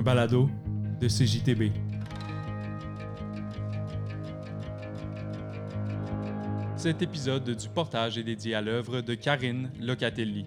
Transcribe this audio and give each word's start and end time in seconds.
un 0.00 0.02
balado 0.02 0.48
de 0.98 1.08
CJTB. 1.08 1.72
Cet 6.76 7.02
épisode 7.02 7.50
du 7.50 7.68
portage 7.68 8.16
est 8.16 8.22
dédié 8.22 8.54
à 8.54 8.62
l'œuvre 8.62 9.02
de 9.02 9.12
Karine 9.12 9.70
Locatelli. 9.78 10.46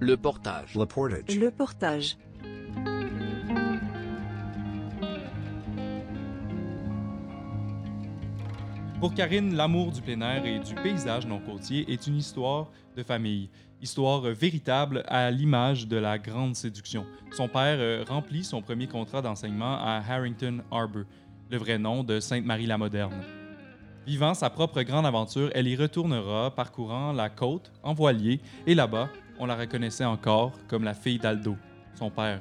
Le 0.00 0.16
portage. 0.16 0.74
Le 0.74 0.86
portage. 0.86 1.36
Le 1.36 1.50
portage. 1.52 2.16
Pour 9.00 9.14
Karine, 9.14 9.54
l'amour 9.54 9.92
du 9.92 10.02
plein 10.02 10.20
air 10.22 10.44
et 10.44 10.58
du 10.58 10.74
paysage 10.74 11.24
non 11.24 11.38
côtier 11.38 11.88
est 11.88 12.08
une 12.08 12.16
histoire 12.16 12.66
de 12.96 13.04
famille, 13.04 13.48
histoire 13.80 14.22
véritable 14.22 15.04
à 15.06 15.30
l'image 15.30 15.86
de 15.86 15.96
la 15.96 16.18
grande 16.18 16.56
séduction. 16.56 17.06
Son 17.30 17.46
père 17.46 17.76
euh, 17.78 18.04
remplit 18.08 18.42
son 18.42 18.60
premier 18.60 18.88
contrat 18.88 19.22
d'enseignement 19.22 19.76
à 19.76 20.02
Harrington 20.08 20.62
Harbour, 20.72 21.04
le 21.48 21.58
vrai 21.58 21.78
nom 21.78 22.02
de 22.02 22.18
Sainte-Marie-la-Moderne. 22.18 23.22
Vivant 24.04 24.34
sa 24.34 24.50
propre 24.50 24.82
grande 24.82 25.06
aventure, 25.06 25.50
elle 25.54 25.68
y 25.68 25.76
retournera 25.76 26.52
parcourant 26.52 27.12
la 27.12 27.30
côte 27.30 27.70
en 27.84 27.94
voilier 27.94 28.40
et 28.66 28.74
là-bas, 28.74 29.10
on 29.38 29.46
la 29.46 29.54
reconnaissait 29.54 30.06
encore 30.06 30.54
comme 30.66 30.82
la 30.82 30.94
fille 30.94 31.20
d'Aldo, 31.20 31.56
son 31.94 32.10
père. 32.10 32.40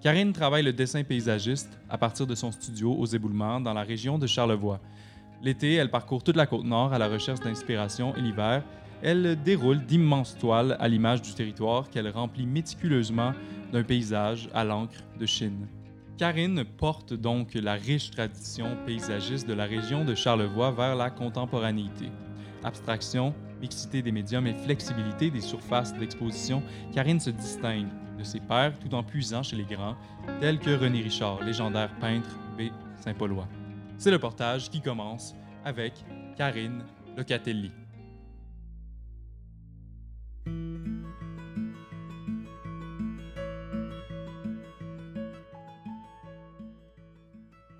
Karine 0.00 0.32
travaille 0.32 0.62
le 0.62 0.72
dessin 0.72 1.02
paysagiste 1.02 1.80
à 1.90 1.98
partir 1.98 2.28
de 2.28 2.36
son 2.36 2.52
studio 2.52 2.92
aux 2.92 3.06
éboulements 3.06 3.60
dans 3.60 3.72
la 3.72 3.82
région 3.82 4.18
de 4.18 4.28
Charlevoix. 4.28 4.78
L'été, 5.44 5.74
elle 5.74 5.90
parcourt 5.90 6.22
toute 6.24 6.36
la 6.36 6.46
côte 6.46 6.64
nord 6.64 6.94
à 6.94 6.98
la 6.98 7.06
recherche 7.06 7.40
d'inspiration 7.40 8.16
et 8.16 8.20
l'hiver, 8.22 8.62
elle 9.02 9.36
déroule 9.42 9.84
d'immenses 9.84 10.38
toiles 10.38 10.74
à 10.80 10.88
l'image 10.88 11.20
du 11.20 11.34
territoire 11.34 11.90
qu'elle 11.90 12.08
remplit 12.08 12.46
méticuleusement 12.46 13.34
d'un 13.70 13.82
paysage 13.82 14.48
à 14.54 14.64
l'encre 14.64 15.04
de 15.20 15.26
Chine. 15.26 15.68
Karine 16.16 16.64
porte 16.64 17.12
donc 17.12 17.52
la 17.52 17.74
riche 17.74 18.10
tradition 18.10 18.74
paysagiste 18.86 19.46
de 19.46 19.52
la 19.52 19.66
région 19.66 20.06
de 20.06 20.14
Charlevoix 20.14 20.70
vers 20.70 20.96
la 20.96 21.10
contemporanéité. 21.10 22.06
Abstraction, 22.62 23.34
mixité 23.60 24.00
des 24.00 24.12
médiums 24.12 24.46
et 24.46 24.54
flexibilité 24.54 25.30
des 25.30 25.42
surfaces 25.42 25.92
d'exposition, 25.92 26.62
Karine 26.90 27.20
se 27.20 27.28
distingue 27.28 27.88
de 28.18 28.24
ses 28.24 28.40
pairs 28.40 28.78
tout 28.78 28.94
en 28.94 29.02
puisant 29.02 29.42
chez 29.42 29.56
les 29.56 29.64
grands, 29.64 29.96
tels 30.40 30.58
que 30.58 30.70
René 30.70 31.02
Richard, 31.02 31.42
légendaire 31.44 31.94
peintre 32.00 32.30
B. 32.56 32.70
Saint-Paulois. 32.96 33.46
C'est 33.96 34.10
le 34.10 34.18
portage 34.18 34.70
qui 34.70 34.80
commence 34.80 35.34
avec 35.64 35.94
Karine 36.36 36.84
Locatelli. 37.16 37.72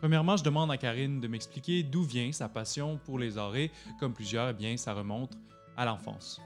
Premièrement, 0.00 0.36
je 0.36 0.44
demande 0.44 0.70
à 0.70 0.76
Karine 0.76 1.20
de 1.20 1.28
m'expliquer 1.28 1.82
d'où 1.82 2.02
vient 2.02 2.30
sa 2.30 2.48
passion 2.48 2.98
pour 3.04 3.18
les 3.18 3.38
arts 3.38 3.56
et, 3.56 3.70
comme 3.98 4.12
plusieurs, 4.12 4.50
eh 4.50 4.52
bien, 4.52 4.76
ça 4.76 4.92
remonte 4.92 5.32
à 5.76 5.84
l'enfance. 5.84 6.40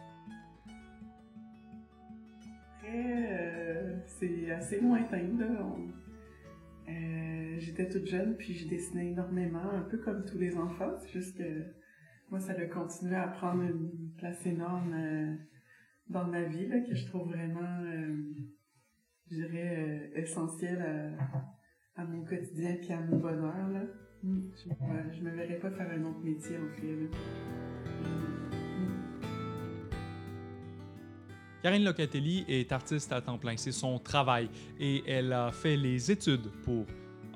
Euh, 2.84 3.96
c'est 4.06 4.50
assez 4.50 4.80
lointain, 4.80 5.28
là. 5.38 5.48
Euh, 6.88 7.56
J'étais 7.58 7.88
toute 7.88 8.06
jeune, 8.06 8.36
puis 8.36 8.54
je 8.54 8.68
dessinais 8.68 9.10
énormément, 9.10 9.70
un 9.70 9.82
peu 9.82 9.98
comme 9.98 10.24
tous 10.24 10.38
les 10.38 10.56
enfants. 10.56 10.92
C'est 11.00 11.10
juste 11.10 11.36
que 11.36 11.64
moi, 12.30 12.40
ça 12.40 12.52
a 12.52 12.66
continué 12.66 13.16
à 13.16 13.28
prendre 13.28 13.62
une 13.62 14.12
place 14.16 14.44
énorme 14.46 14.94
euh, 14.94 15.34
dans 16.08 16.26
ma 16.26 16.42
vie, 16.44 16.66
là, 16.66 16.80
que 16.80 16.94
je 16.94 17.06
trouve 17.06 17.28
vraiment, 17.28 17.80
euh, 17.82 18.16
je 19.30 19.36
dirais, 19.36 20.10
essentielle 20.14 21.16
à, 21.96 22.02
à 22.02 22.04
mon 22.04 22.24
quotidien 22.24 22.76
puis 22.80 22.92
à 22.92 23.00
mon 23.00 23.18
bonheur, 23.18 23.68
là. 23.70 23.82
Mm. 24.22 24.50
Je, 24.56 25.16
je 25.16 25.22
me 25.22 25.30
verrais 25.30 25.58
pas 25.58 25.70
faire 25.70 25.90
un 25.90 26.04
autre 26.04 26.20
métier, 26.24 26.56
en 26.58 26.68
fait, 26.80 26.96
là. 26.96 28.27
Karine 31.62 31.82
Locatelli 31.82 32.44
est 32.46 32.70
artiste 32.70 33.12
à 33.12 33.20
temps 33.20 33.36
plein, 33.36 33.56
c'est 33.56 33.72
son 33.72 33.98
travail 33.98 34.48
et 34.78 35.02
elle 35.08 35.32
a 35.32 35.50
fait 35.50 35.76
les 35.76 36.12
études 36.12 36.52
pour, 36.62 36.86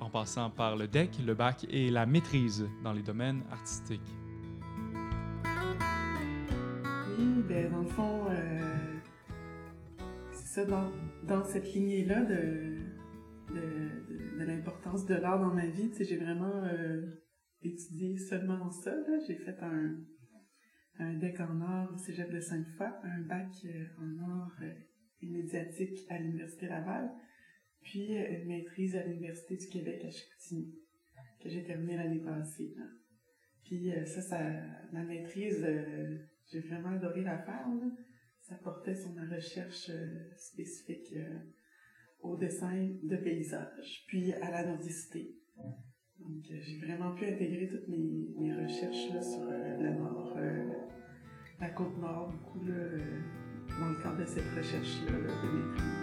en 0.01 0.11
passant 0.11 0.49
par 0.49 0.77
le 0.77 0.87
DEC, 0.87 1.11
le 1.27 1.35
bac 1.35 1.67
et 1.69 1.91
la 1.91 2.07
maîtrise 2.07 2.65
dans 2.85 2.93
les 2.93 3.03
domaines 3.03 3.43
artistiques. 3.51 4.01
Oui, 7.19 7.43
ben 7.49 7.73
dans 7.73 7.81
le 7.81 7.89
fond, 7.89 8.27
euh, 8.31 8.61
c'est 10.31 10.61
ça, 10.61 10.65
dans, 10.67 10.93
dans 11.25 11.45
cette 11.45 11.75
lignée-là 11.75 12.25
de, 12.25 12.79
de, 13.53 14.45
l'importance 14.45 15.05
de 15.05 15.15
l'art 15.15 15.41
dans 15.41 15.53
ma 15.53 15.67
vie, 15.67 15.91
j'ai 15.99 16.17
vraiment 16.17 16.63
euh, 16.65 17.03
étudié 17.63 18.17
seulement 18.19 18.71
ça. 18.71 18.93
J'ai 19.27 19.37
fait 19.37 19.57
un, 19.63 19.97
un 20.99 21.15
DEC 21.15 21.41
en 21.41 21.61
art 21.61 21.93
au 21.95 21.99
Cégep 21.99 22.31
de 22.31 22.41
Sainte-Foy, 22.41 22.89
un 23.05 23.21
bac 23.23 23.51
euh, 23.65 23.85
en 23.99 24.31
art 24.31 24.57
euh, 24.63 24.73
et 25.21 25.27
médiatique 25.27 25.99
à 26.11 26.19
l'Université 26.19 26.67
Laval, 26.67 27.11
puis 27.81 28.17
euh, 28.17 28.39
une 28.39 28.49
maîtrise 28.49 28.97
à 28.97 29.05
l'Université 29.05 29.57
du 29.57 29.69
Québec 29.69 30.05
à 30.05 30.11
Chicoutimi, 30.11 30.75
que 31.41 31.49
j'ai 31.49 31.65
terminée 31.65 31.97
l'année 31.97 32.21
passée. 32.21 32.75
Puis 33.65 33.93
euh, 33.93 34.05
ça, 34.05 34.21
ça, 34.21 34.39
la 34.93 35.03
maîtrise, 35.03 35.63
euh, 35.65 36.19
j'ai 36.51 36.61
vraiment 36.61 36.91
adoré 36.91 37.23
la 37.23 37.39
faire. 37.39 37.67
Ça 38.41 38.57
portait 38.57 38.95
sur 38.95 39.13
ma 39.13 39.25
recherche 39.35 39.89
euh, 39.91 40.31
spécifique 40.37 41.13
euh, 41.17 41.39
au 42.21 42.37
dessin 42.37 42.91
de 43.03 43.17
paysage, 43.17 44.05
puis 44.09 44.33
à 44.35 44.51
la 44.51 44.67
nordicité. 44.67 45.42
Donc 46.27 46.45
euh, 46.51 46.55
j'ai 46.61 46.79
vraiment 46.79 47.13
pu 47.15 47.27
intégrer 47.27 47.69
toutes 47.69 47.89
mes, 47.89 48.29
mes 48.39 48.55
recherches 48.55 49.13
là, 49.13 49.23
sur 49.23 49.43
euh, 49.43 49.77
le 49.81 49.99
nord, 49.99 50.35
euh, 50.37 50.69
la 51.61 51.69
côte 51.71 51.99
nord, 51.99 52.33
beaucoup 52.33 52.65
là, 52.65 52.75
euh, 52.75 53.21
dans 53.81 53.89
le 53.89 54.03
cadre 54.03 54.19
de 54.19 54.25
cette 54.27 54.49
recherche-là 54.57 55.13
là, 55.13 55.19
de 55.19 55.49
maîtrise. 55.59 56.03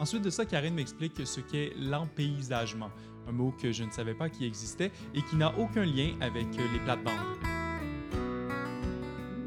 Ensuite 0.00 0.22
de 0.24 0.30
ça, 0.30 0.44
Karine 0.44 0.74
m'explique 0.74 1.24
ce 1.24 1.40
qu'est 1.40 1.70
l'empaysagement, 1.78 2.90
un 3.28 3.32
mot 3.32 3.52
que 3.52 3.70
je 3.70 3.84
ne 3.84 3.90
savais 3.90 4.14
pas 4.14 4.28
qui 4.28 4.44
existait 4.44 4.90
et 5.14 5.22
qui 5.22 5.36
n'a 5.36 5.56
aucun 5.56 5.84
lien 5.84 6.16
avec 6.20 6.46
les 6.56 6.80
plates-bandes. 6.84 7.14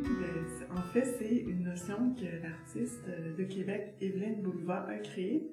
Ben, 0.03 0.77
En 0.77 0.93
fait, 0.93 1.05
c'est 1.19 1.35
une 1.39 1.65
notion 1.65 2.15
que 2.15 2.41
l'artiste 2.41 3.03
euh, 3.09 3.35
de 3.35 3.43
Québec, 3.43 3.95
Evelyne 3.99 4.41
Boulevard, 4.41 4.87
a 4.87 4.95
créée. 4.99 5.43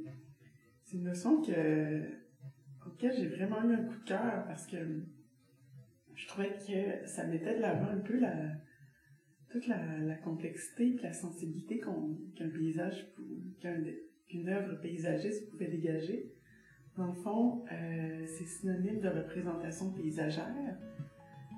C'est 0.93 0.99
une 0.99 1.05
notion 1.05 1.41
que, 1.41 2.03
auquel 2.87 3.15
j'ai 3.17 3.29
vraiment 3.29 3.65
eu 3.65 3.73
un 3.73 3.85
coup 3.85 3.99
de 3.99 4.05
cœur 4.05 4.45
parce 4.47 4.67
que 4.67 4.77
je 6.15 6.29
trouvais 6.29 6.51
que 6.51 7.07
ça 7.09 7.27
mettait 7.27 7.57
de 7.57 7.63
l'avant 7.63 7.89
un 7.89 8.01
peu 8.01 8.21
toute 9.49 9.67
la, 9.69 10.15
complexité 10.23 10.89
et 10.89 11.03
la 11.03 11.15
sensibilité 11.15 11.81
qu'un 11.81 12.49
paysage, 12.51 13.07
qu'une 14.29 14.49
œuvre 14.51 14.75
paysagiste 14.83 15.51
pouvait 15.51 15.69
dégager. 15.69 16.31
Dans 16.99 17.07
le 17.07 17.15
fond, 17.15 17.65
euh, 17.73 18.27
c'est 18.27 18.45
synonyme 18.45 19.01
de 19.01 19.09
représentation 19.09 19.93
paysagère, 19.93 20.77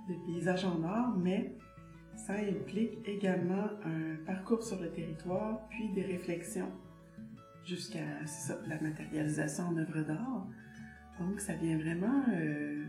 de 0.09 0.15
paysage 0.27 0.65
en 0.65 0.81
art, 0.85 1.19
mais 1.19 1.57
ça 2.15 2.35
implique 2.35 3.01
également 3.05 3.67
un 3.85 4.15
parcours 4.25 4.63
sur 4.63 4.81
le 4.81 4.93
territoire, 4.93 5.67
puis 5.71 5.93
des 5.93 6.03
réflexions 6.03 6.71
jusqu'à 7.67 8.05
la 8.67 8.81
matérialisation 8.81 9.65
en 9.69 9.77
œuvre 9.77 10.03
d'art. 10.03 10.47
Donc, 11.21 11.41
ça 11.41 11.55
vient 11.55 11.79
vraiment, 11.79 12.25
euh, 12.33 12.85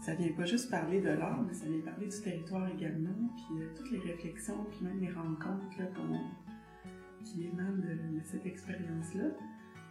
ça 0.00 0.14
vient 0.14 0.32
pas 0.32 0.44
juste 0.44 0.70
parler 0.70 1.00
de 1.00 1.10
l'art, 1.10 1.42
mais 1.42 1.52
ça 1.52 1.66
vient 1.66 1.80
parler 1.80 2.08
du 2.08 2.20
territoire 2.20 2.68
également, 2.68 3.28
puis 3.36 3.62
euh, 3.62 3.68
toutes 3.76 3.90
les 3.90 3.98
réflexions, 3.98 4.64
puis 4.70 4.84
même 4.84 5.00
les 5.00 5.12
rencontres 5.12 5.78
là, 5.78 5.86
qui 7.24 7.44
émanent 7.44 7.76
de, 7.78 8.20
cette 8.24 8.46
expérience-là. 8.46 9.24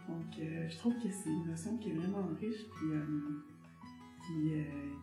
Donc, 0.08 0.38
euh, 0.38 0.68
je 0.68 0.76
trouve 0.78 0.94
que 0.94 1.10
c'est 1.10 1.30
une 1.30 1.46
notion 1.46 1.76
qui 1.78 1.90
est 1.90 1.94
vraiment 1.94 2.26
riche, 2.40 2.68
puis 2.76 2.88
qui, 4.26 4.52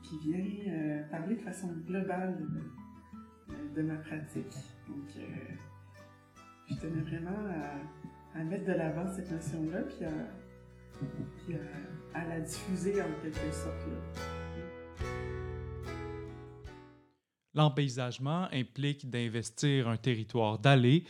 qui 0.04 0.30
vient 0.30 1.04
parler 1.09 1.36
de 1.36 1.42
façon 1.42 1.68
globale 1.88 2.38
de, 2.39 3.81
de- 3.81 3.88
ma 3.88 3.95
pratique. 3.95 4.54
Donc, 4.88 5.07
je 6.69 6.75
tenais 6.75 7.01
vraiment 7.01 7.45
à, 7.50 7.75
à 8.36 8.44
mettre 8.44 8.66
de 8.66 8.74
l'avant 8.74 9.07
cette 9.13 9.31
notion-là, 9.31 9.81
puis, 9.81 10.06
à, 10.06 10.12
puis 11.45 11.56
à, 11.56 12.19
à 12.19 12.25
la 12.25 12.39
diffuser 12.39 13.01
en 13.01 13.07
quelque 13.22 13.51
sorte. 13.51 13.88
Là. 13.88 15.06
L'empaysagement 17.54 18.48
implique 18.54 19.10
d'investir 19.10 19.89
un 19.89 19.98
territoire, 19.98 20.57
d'aller 20.57 21.04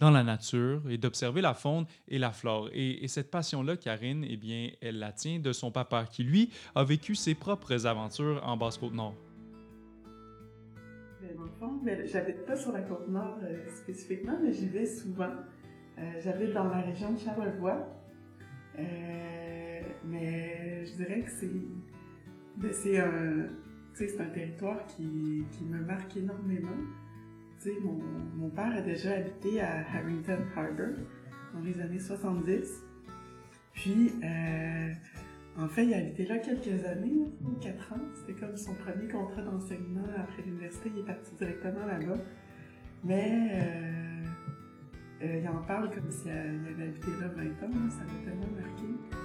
dans 0.00 0.10
la 0.10 0.22
nature 0.22 0.82
et 0.88 0.96
d'observer 0.96 1.42
la 1.42 1.54
faune 1.54 1.84
et 2.08 2.18
la 2.18 2.32
flore. 2.32 2.70
Et, 2.72 3.06
cette 3.06 3.30
passion-là, 3.30 3.76
Karine, 3.76 4.24
eh 4.28 4.36
bien, 4.36 4.70
elle 4.80 4.98
la 4.98 5.12
tient 5.12 5.38
de 5.38 5.52
son 5.52 5.70
papa, 5.70 6.06
qui 6.10 6.24
lui 6.24 6.50
a 6.74 6.84
vécu 6.84 7.14
ses 7.14 7.34
propres 7.34 7.86
aventures 7.86 8.40
en 8.44 8.56
Basse-Côte-Nord. 8.56 9.14
Ben, 11.20 11.36
dans 11.36 11.44
le 11.44 11.50
fond, 11.50 11.80
ben, 11.84 12.06
j'habite 12.06 12.46
pas 12.46 12.56
sur 12.56 12.72
la 12.72 12.80
Côte-Nord 12.80 13.38
euh, 13.42 13.68
spécifiquement, 13.76 14.38
mais 14.42 14.52
j'y 14.52 14.68
vais 14.68 14.86
souvent. 14.86 15.32
Euh, 16.00 16.20
j'habite 16.22 16.52
dans 16.52 16.68
la 16.68 16.80
région 16.80 17.12
de 17.12 17.18
Charlevoix. 17.18 17.86
Euh, 18.78 19.80
mais 20.04 20.84
je 20.86 20.96
dirais 20.96 21.20
que 21.22 21.30
c'est 21.30 21.50
ben, 22.56 22.72
c'est 22.72 22.98
un, 22.98 23.46
un 24.20 24.28
territoire 24.30 24.86
qui, 24.86 25.02
me 25.02 25.78
marque 25.84 26.16
énormément 26.16 26.76
mon, 27.82 28.00
mon, 28.36 28.50
père 28.50 28.74
a 28.74 28.80
déjà 28.80 29.16
habité 29.16 29.60
à 29.60 29.80
Harrington 29.80 30.38
Harbour 30.56 30.96
dans 31.54 31.60
les 31.60 31.78
années 31.80 31.98
70. 31.98 32.84
Puis, 33.74 34.12
euh, 34.24 34.92
en 35.58 35.68
fait, 35.68 35.84
il 35.84 35.94
a 35.94 35.98
habité 35.98 36.26
là 36.26 36.38
quelques 36.38 36.84
années, 36.84 37.28
ou 37.44 37.50
quatre 37.60 37.92
ans. 37.92 38.00
C'était 38.14 38.38
comme 38.38 38.56
son 38.56 38.74
premier 38.74 39.08
contrat 39.08 39.42
d'enseignement 39.42 40.06
après 40.16 40.42
l'université. 40.42 40.90
Il 40.94 41.00
est 41.00 41.06
parti 41.06 41.34
directement 41.36 41.86
là-bas. 41.86 42.20
Mais 43.04 43.50
il 45.22 45.48
en 45.48 45.62
parle 45.62 45.90
comme 45.94 46.10
s'il 46.10 46.30
avait 46.30 46.84
habité 46.84 47.10
là 47.20 47.28
20 47.28 47.42
ans. 47.66 47.90
Ça 47.90 48.04
m'a 48.04 48.24
tellement 48.24 48.56
marqué. 48.56 49.20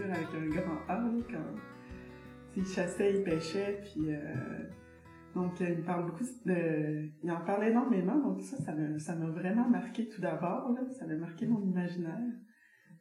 avec 0.00 0.28
un 0.34 0.48
grand 0.48 0.78
A, 0.88 1.02
quand 1.30 1.60
il 2.56 2.66
chassait, 2.66 3.14
il 3.16 3.24
pêchait, 3.24 3.80
puis 3.82 4.14
euh, 4.14 4.18
donc 5.34 5.60
il 5.60 5.78
me 5.78 5.84
parle 5.84 6.06
beaucoup 6.06 6.24
de, 6.46 7.10
il 7.22 7.30
en 7.30 7.44
parle 7.44 7.64
énormément, 7.64 8.18
donc 8.18 8.40
ça, 8.40 8.56
ça 8.58 9.14
m'a 9.14 9.26
vraiment 9.30 9.68
marqué 9.68 10.08
tout 10.08 10.20
d'abord, 10.20 10.70
ça 10.98 11.06
m'a 11.06 11.16
marqué 11.16 11.46
mon 11.46 11.62
imaginaire. 11.62 12.18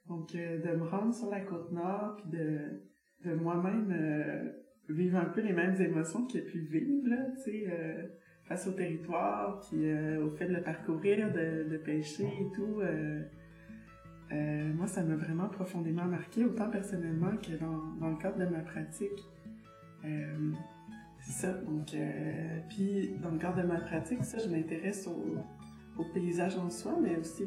Donc 0.07 0.36
euh, 0.36 0.59
de 0.59 0.77
me 0.77 0.86
rendre 0.86 1.13
sur 1.13 1.30
la 1.30 1.42
côte 1.42 1.71
nord, 1.71 2.15
puis 2.18 2.30
de, 2.30 2.83
de 3.25 3.33
moi-même 3.33 3.91
euh, 3.91 4.50
vivre 4.89 5.18
un 5.18 5.25
peu 5.25 5.41
les 5.41 5.53
mêmes 5.53 5.79
émotions 5.79 6.25
qu'il 6.25 6.41
a 6.41 6.44
pu 6.44 6.59
vivre, 6.59 7.09
là, 7.09 7.18
tu 7.38 7.51
sais, 7.51 7.68
face 8.45 8.68
au 8.68 8.71
territoire, 8.71 9.62
puis 9.62 9.89
au 10.18 10.29
fait 10.31 10.47
de 10.47 10.56
le 10.56 10.62
parcourir, 10.62 11.31
de, 11.31 11.77
pêcher 11.77 12.25
et 12.25 12.51
tout. 12.53 12.81
Euh, 14.31 14.73
moi, 14.73 14.88
ça 14.88 15.03
m'a 15.03 15.15
vraiment 15.15 15.50
profondément 15.50 16.06
marqué, 16.06 16.45
autant 16.45 16.69
personnellement 16.69 17.35
que 17.38 17.57
dans, 17.59 17.95
dans 18.00 18.09
le 18.09 18.18
cadre 18.18 18.38
de 18.38 18.45
ma 18.45 18.59
pratique. 18.59 19.19
Euh, 20.06 20.51
c'est 21.19 21.47
ça. 21.47 21.53
Donc, 21.53 21.94
euh, 21.94 22.59
puis 22.69 23.15
dans 23.21 23.31
le 23.31 23.38
cadre 23.38 23.62
de 23.62 23.67
ma 23.67 23.79
pratique, 23.79 24.24
ça, 24.24 24.38
je 24.38 24.50
m'intéresse 24.50 25.07
au, 25.07 26.01
au, 26.01 26.06
paysage 26.13 26.57
en 26.57 26.69
soi, 26.69 26.97
mais 27.01 27.17
aussi 27.17 27.44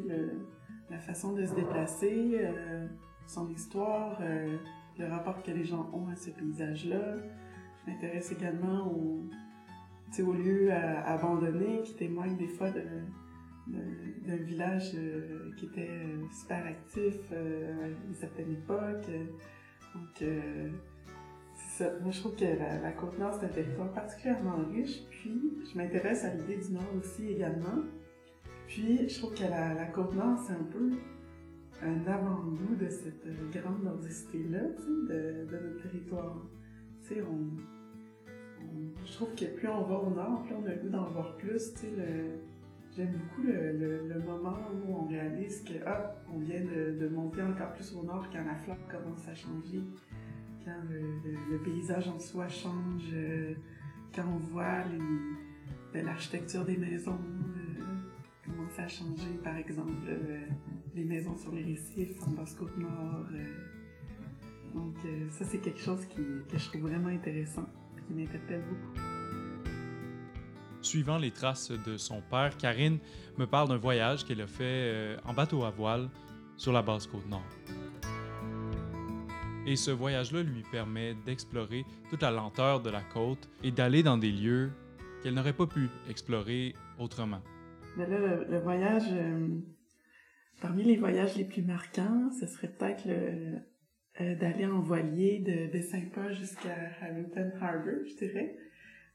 la 0.89 0.99
façon 0.99 1.33
de 1.33 1.45
se 1.45 1.55
déplacer, 1.55 2.37
euh, 2.39 2.87
son 3.25 3.49
histoire, 3.49 4.19
euh, 4.21 4.55
le 4.99 5.07
rapport 5.07 5.41
que 5.43 5.51
les 5.51 5.63
gens 5.63 5.89
ont 5.93 6.07
à 6.09 6.15
ce 6.15 6.29
paysage-là. 6.29 7.15
Je 7.85 7.91
m'intéresse 7.91 8.31
également 8.31 8.91
aux, 8.91 9.23
aux 10.21 10.33
lieux 10.33 10.71
abandonnés 10.71 11.81
qui 11.83 11.95
témoignent 11.95 12.37
des 12.37 12.47
fois 12.47 12.69
d'un 13.67 14.35
village 14.35 14.91
euh, 14.95 15.51
qui 15.57 15.65
était 15.65 15.89
euh, 15.89 16.23
super 16.31 16.65
actif 16.65 17.15
euh, 17.31 17.83
à 17.83 17.87
une 18.07 18.13
certaine 18.13 18.51
époque. 18.51 19.07
Donc, 19.93 20.29
ça. 21.55 21.91
Moi, 22.01 22.11
je 22.11 22.19
trouve 22.19 22.35
que 22.35 22.43
la, 22.43 22.81
la 22.81 22.91
Côte-Nord, 22.91 23.39
un 23.41 23.47
territoire 23.47 23.91
particulièrement 23.93 24.57
riche. 24.73 25.03
Puis, 25.09 25.41
je 25.71 25.77
m'intéresse 25.77 26.25
à 26.25 26.33
l'idée 26.33 26.57
du 26.57 26.73
Nord 26.73 26.83
aussi 26.99 27.29
également. 27.29 27.83
Puis, 28.67 29.07
je 29.07 29.19
trouve 29.19 29.33
que 29.33 29.43
la, 29.43 29.73
la 29.73 29.85
Côte-Nord, 29.85 30.37
c'est 30.39 30.53
un 30.53 30.63
peu 30.71 30.91
un 31.83 32.07
avant-goût 32.07 32.75
de 32.75 32.89
cette 32.89 33.27
grande 33.51 33.83
nordicité-là, 33.83 34.59
de, 34.59 35.45
de, 35.45 35.59
notre 35.67 35.83
territoire. 35.83 36.37
On, 37.11 37.49
je 39.05 39.13
trouve 39.13 39.35
que 39.35 39.45
plus 39.45 39.67
on 39.67 39.83
va 39.83 39.95
au 39.95 40.09
nord, 40.09 40.43
plus 40.43 40.55
on 40.55 40.65
a 40.65 40.73
le 40.73 40.81
goût 40.81 40.89
d'en 40.89 41.09
voir 41.09 41.37
plus. 41.37 41.73
Le, 41.83 42.39
J'aime 42.95 43.11
beaucoup 43.11 43.41
le, 43.45 44.21
moment 44.25 44.57
où 44.73 44.95
on 44.95 45.07
réalise 45.07 45.63
que, 45.63 45.73
hop, 45.85 46.15
on 46.33 46.39
vient 46.39 46.61
de, 46.61 47.09
monter 47.09 47.41
encore 47.41 47.73
plus 47.73 47.93
au 47.93 48.03
nord 48.03 48.29
quand 48.31 48.45
la 48.45 48.55
flore 48.55 48.77
commence 48.89 49.27
à 49.27 49.35
changer, 49.35 49.81
quand 50.63 50.81
le, 50.89 51.57
paysage 51.57 52.07
en 52.07 52.19
soi 52.19 52.47
change, 52.47 53.03
euh, 53.13 53.53
quand 54.15 54.23
on 54.25 54.37
voit 54.37 54.83
l'architecture 55.93 56.63
des 56.63 56.77
maisons 56.77 57.19
euh, 57.19 57.83
commencer 58.45 58.81
à 58.81 58.87
changer, 58.87 59.39
par 59.43 59.57
exemple, 59.57 59.91
euh, 60.07 60.45
les 60.95 61.03
maisons 61.03 61.37
sur 61.37 61.51
les 61.51 61.63
récifs 61.63 62.21
en 62.25 62.31
Basse-Côte-Nord. 62.31 63.27
donc, 64.73 64.95
ça, 65.29 65.45
c'est 65.45 65.59
quelque 65.59 65.81
chose 65.81 66.05
qui, 66.05 66.21
que 66.49 66.57
je 66.57 66.69
trouve 66.69 66.89
vraiment 66.89 67.09
intéressant, 67.09 67.65
qui 68.07 68.13
m'interpelle 68.13 68.63
beaucoup. 68.69 69.15
Suivant 70.85 71.17
les 71.17 71.31
traces 71.31 71.71
de 71.71 71.97
son 71.97 72.21
père, 72.21 72.55
Karine 72.57 72.99
me 73.39 73.47
parle 73.47 73.69
d'un 73.69 73.77
voyage 73.77 74.23
qu'elle 74.23 74.41
a 74.41 74.45
fait 74.45 74.63
euh, 74.63 75.17
en 75.25 75.33
bateau 75.33 75.63
à 75.63 75.71
voile 75.71 76.09
sur 76.57 76.71
la 76.71 76.83
basse 76.83 77.07
côte 77.07 77.27
nord. 77.27 77.41
Et 79.65 79.75
ce 79.75 79.89
voyage-là 79.89 80.43
lui 80.43 80.61
permet 80.71 81.15
d'explorer 81.25 81.85
toute 82.11 82.21
la 82.21 82.29
lenteur 82.29 82.81
de 82.81 82.91
la 82.91 83.01
côte 83.01 83.49
et 83.63 83.71
d'aller 83.71 84.03
dans 84.03 84.19
des 84.19 84.31
lieux 84.31 84.71
qu'elle 85.23 85.33
n'aurait 85.33 85.53
pas 85.53 85.65
pu 85.65 85.89
explorer 86.07 86.75
autrement. 86.99 87.41
Mais 87.97 88.07
là, 88.07 88.19
le, 88.47 88.59
voyage, 88.59 89.05
euh, 89.11 89.47
parmi 90.61 90.83
les 90.83 90.97
voyages 90.97 91.35
les 91.35 91.45
plus 91.45 91.61
marquants, 91.61 92.29
ce 92.39 92.47
serait 92.47 92.69
peut-être 92.69 93.07
euh, 93.07 94.35
d'aller 94.35 94.65
en 94.65 94.79
voilier 94.79 95.39
de, 95.39 95.75
de 95.75 95.81
Saint-Paul 95.81 96.33
jusqu'à 96.33 96.75
Hamilton 97.01 97.51
Harbour, 97.59 98.05
je 98.05 98.25
dirais. 98.25 98.55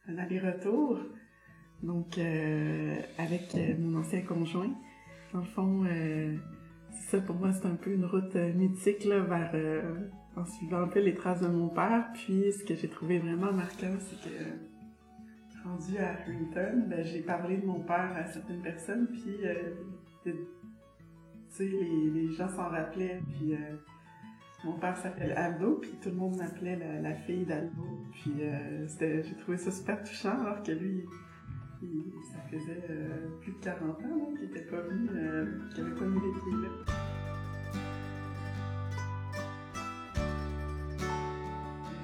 Un 0.09 0.19
aller-retour. 0.19 0.99
Donc, 1.83 2.19
euh, 2.19 2.97
avec 3.19 3.55
euh, 3.55 3.75
mon 3.79 4.01
ancien 4.01 4.21
conjoint, 4.23 4.71
dans 5.33 5.41
le 5.41 5.47
fond, 5.47 5.85
ça 7.09 7.21
pour 7.21 7.37
moi, 7.37 7.53
c'est 7.53 7.67
un 7.67 7.77
peu 7.77 7.93
une 7.93 8.05
route 8.05 8.35
mythique 8.35 9.05
là, 9.05 9.21
vers, 9.21 9.85
en 10.37 10.45
suivant 10.45 10.83
un 10.83 10.89
peu 10.89 11.01
les 11.01 11.15
traces 11.15 11.41
de 11.41 11.47
mon 11.47 11.69
père. 11.69 12.09
Puis, 12.15 12.53
ce 12.53 12.65
que 12.65 12.75
j'ai 12.75 12.89
trouvé 12.89 13.21
vraiment 13.21 13.53
marquant, 13.53 13.95
c'est 14.01 14.29
que 14.29 15.69
rendu 15.69 15.99
à 15.99 16.11
Harrington, 16.11 16.85
ben, 16.89 17.05
j'ai 17.05 17.21
parlé 17.21 17.59
de 17.59 17.67
mon 17.67 17.81
père 17.81 18.13
à 18.17 18.27
certaines 18.27 18.63
personnes, 18.63 19.07
puis 19.07 19.37
sais, 21.51 21.67
les, 21.67 22.11
les, 22.11 22.33
gens 22.33 22.49
s'en 22.49 22.69
rappelaient, 22.69 23.21
puis 23.29 23.55
mon 24.65 24.73
père 24.75 24.97
s'appelle 24.97 25.33
Aldo, 25.33 25.77
puis 25.81 25.93
tout 26.03 26.11
le 26.11 26.17
monde 26.17 26.37
m'appelait 26.37 26.77
la, 26.77 27.01
la, 27.01 27.15
fille 27.15 27.45
d'Aldo, 27.45 27.83
puis 28.13 28.33
j'ai 28.99 29.37
trouvé 29.41 29.57
ça 29.57 29.71
super 29.71 30.03
touchant, 30.03 30.41
alors 30.41 30.63
que 30.63 30.73
lui, 30.73 31.05
ça 32.33 32.41
faisait 32.51 32.85
euh, 32.91 33.29
plus 33.41 33.53
de 33.53 33.59
40 33.59 33.91
ans 33.91 34.33
qu'il 34.37 34.49
n'était 34.49 34.67
pas 34.67 34.81
venu, 34.81 35.09
euh, 35.15 35.47
qu'il 35.73 35.85
n'avait 35.85 35.97
pas 35.97 36.05
mis 36.05 36.21
les 36.21 36.33
pieds 36.41 36.53
là. 36.63 36.69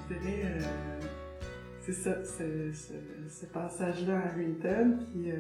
Je 0.09 0.15
dirais, 0.15 0.43
euh, 0.45 1.06
c'est 1.87 1.93
ça, 1.93 2.25
ce, 2.25 3.47
passage-là 3.47 4.19
à 4.19 4.27
Harrington, 4.27 4.99
qui 5.13 5.31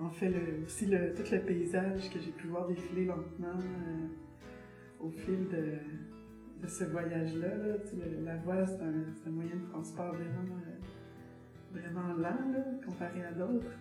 en 0.00 0.10
fait 0.10 0.32
aussi 0.64 0.86
le, 0.86 1.12
tout 1.12 1.24
le 1.32 1.40
paysage 1.40 2.08
que 2.10 2.20
j'ai 2.20 2.30
pu 2.30 2.46
voir 2.46 2.68
défiler 2.68 3.06
lentement 3.06 3.58
au 5.00 5.10
fil 5.10 5.48
de, 5.48 6.68
ce 6.68 6.84
voyage-là. 6.84 7.48
la 8.24 8.36
voie, 8.36 8.64
c'est 8.64 8.80
un, 8.80 9.30
moyen 9.32 9.56
de 9.56 9.70
transport 9.72 10.14
vraiment 10.14 10.60
vraiment 11.72 12.14
lent 12.14 12.80
comparé 12.86 13.24
à 13.24 13.32
d'autres. 13.32 13.72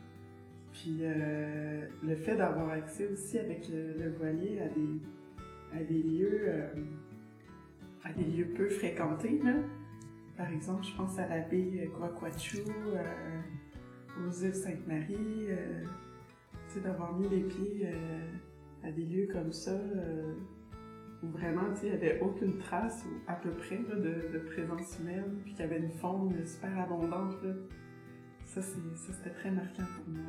Puis 0.73 0.99
euh, 1.01 1.85
le 2.03 2.15
fait 2.15 2.35
d'avoir 2.35 2.69
accès 2.71 3.07
aussi 3.07 3.37
avec 3.37 3.67
le, 3.69 4.09
voilier 4.17 4.61
à 4.61 4.69
des, 4.69 5.79
à 5.79 5.83
des 5.83 6.01
lieux 6.01 6.41
euh, 6.47 6.67
à 8.03 8.13
des 8.13 8.23
lieux 8.23 8.47
peu 8.55 8.69
fréquentés. 8.69 9.39
Là. 9.43 9.53
Par 10.41 10.51
exemple, 10.51 10.83
je 10.83 10.95
pense 10.97 11.19
à 11.19 11.27
la 11.27 11.41
baie 11.41 11.87
Guaquachu, 11.95 12.63
euh, 12.95 13.41
aux 14.27 14.31
îles 14.43 14.55
Sainte-Marie, 14.55 15.49
d'avoir 16.83 17.15
mis 17.15 17.29
les 17.29 17.41
pieds 17.41 17.87
à 18.83 18.91
des 18.91 19.05
lieux 19.05 19.27
comme 19.31 19.51
ça 19.51 19.77
où 21.21 21.27
vraiment 21.27 21.61
il 21.83 21.89
n'y 21.89 21.95
avait 21.95 22.19
aucune 22.21 22.57
trace, 22.57 23.05
ou 23.05 23.21
à 23.27 23.35
peu 23.35 23.51
près, 23.51 23.77
de, 23.77 24.39
présence 24.39 24.97
humaine, 24.99 25.41
puis 25.43 25.53
qu'il 25.53 25.61
y 25.61 25.67
avait 25.67 25.77
une 25.77 25.91
faune 25.91 26.33
super 26.43 26.79
abondante. 26.79 27.35
Ça, 28.45 28.61
c'était 28.63 29.29
très 29.29 29.51
marquant 29.51 29.83
pour 29.95 30.11
moi. 30.11 30.23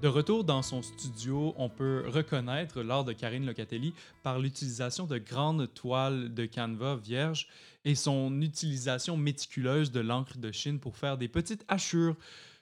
De 0.00 0.06
retour 0.06 0.44
dans 0.44 0.62
son 0.62 0.80
studio, 0.80 1.54
on 1.56 1.68
peut 1.68 2.04
reconnaître 2.06 2.82
l'art 2.82 3.04
de 3.04 3.12
Karine 3.12 3.44
Locatelli 3.44 3.94
par 4.22 4.38
l'utilisation 4.38 5.06
de 5.06 5.18
grandes 5.18 5.74
toiles 5.74 6.32
de 6.32 6.46
canevas 6.46 6.94
vierges 6.94 7.48
et 7.84 7.96
son 7.96 8.40
utilisation 8.40 9.16
méticuleuse 9.16 9.90
de 9.90 9.98
l'encre 9.98 10.38
de 10.38 10.52
Chine 10.52 10.78
pour 10.78 10.96
faire 10.96 11.18
des 11.18 11.26
petites 11.26 11.64
hachures. 11.66 12.14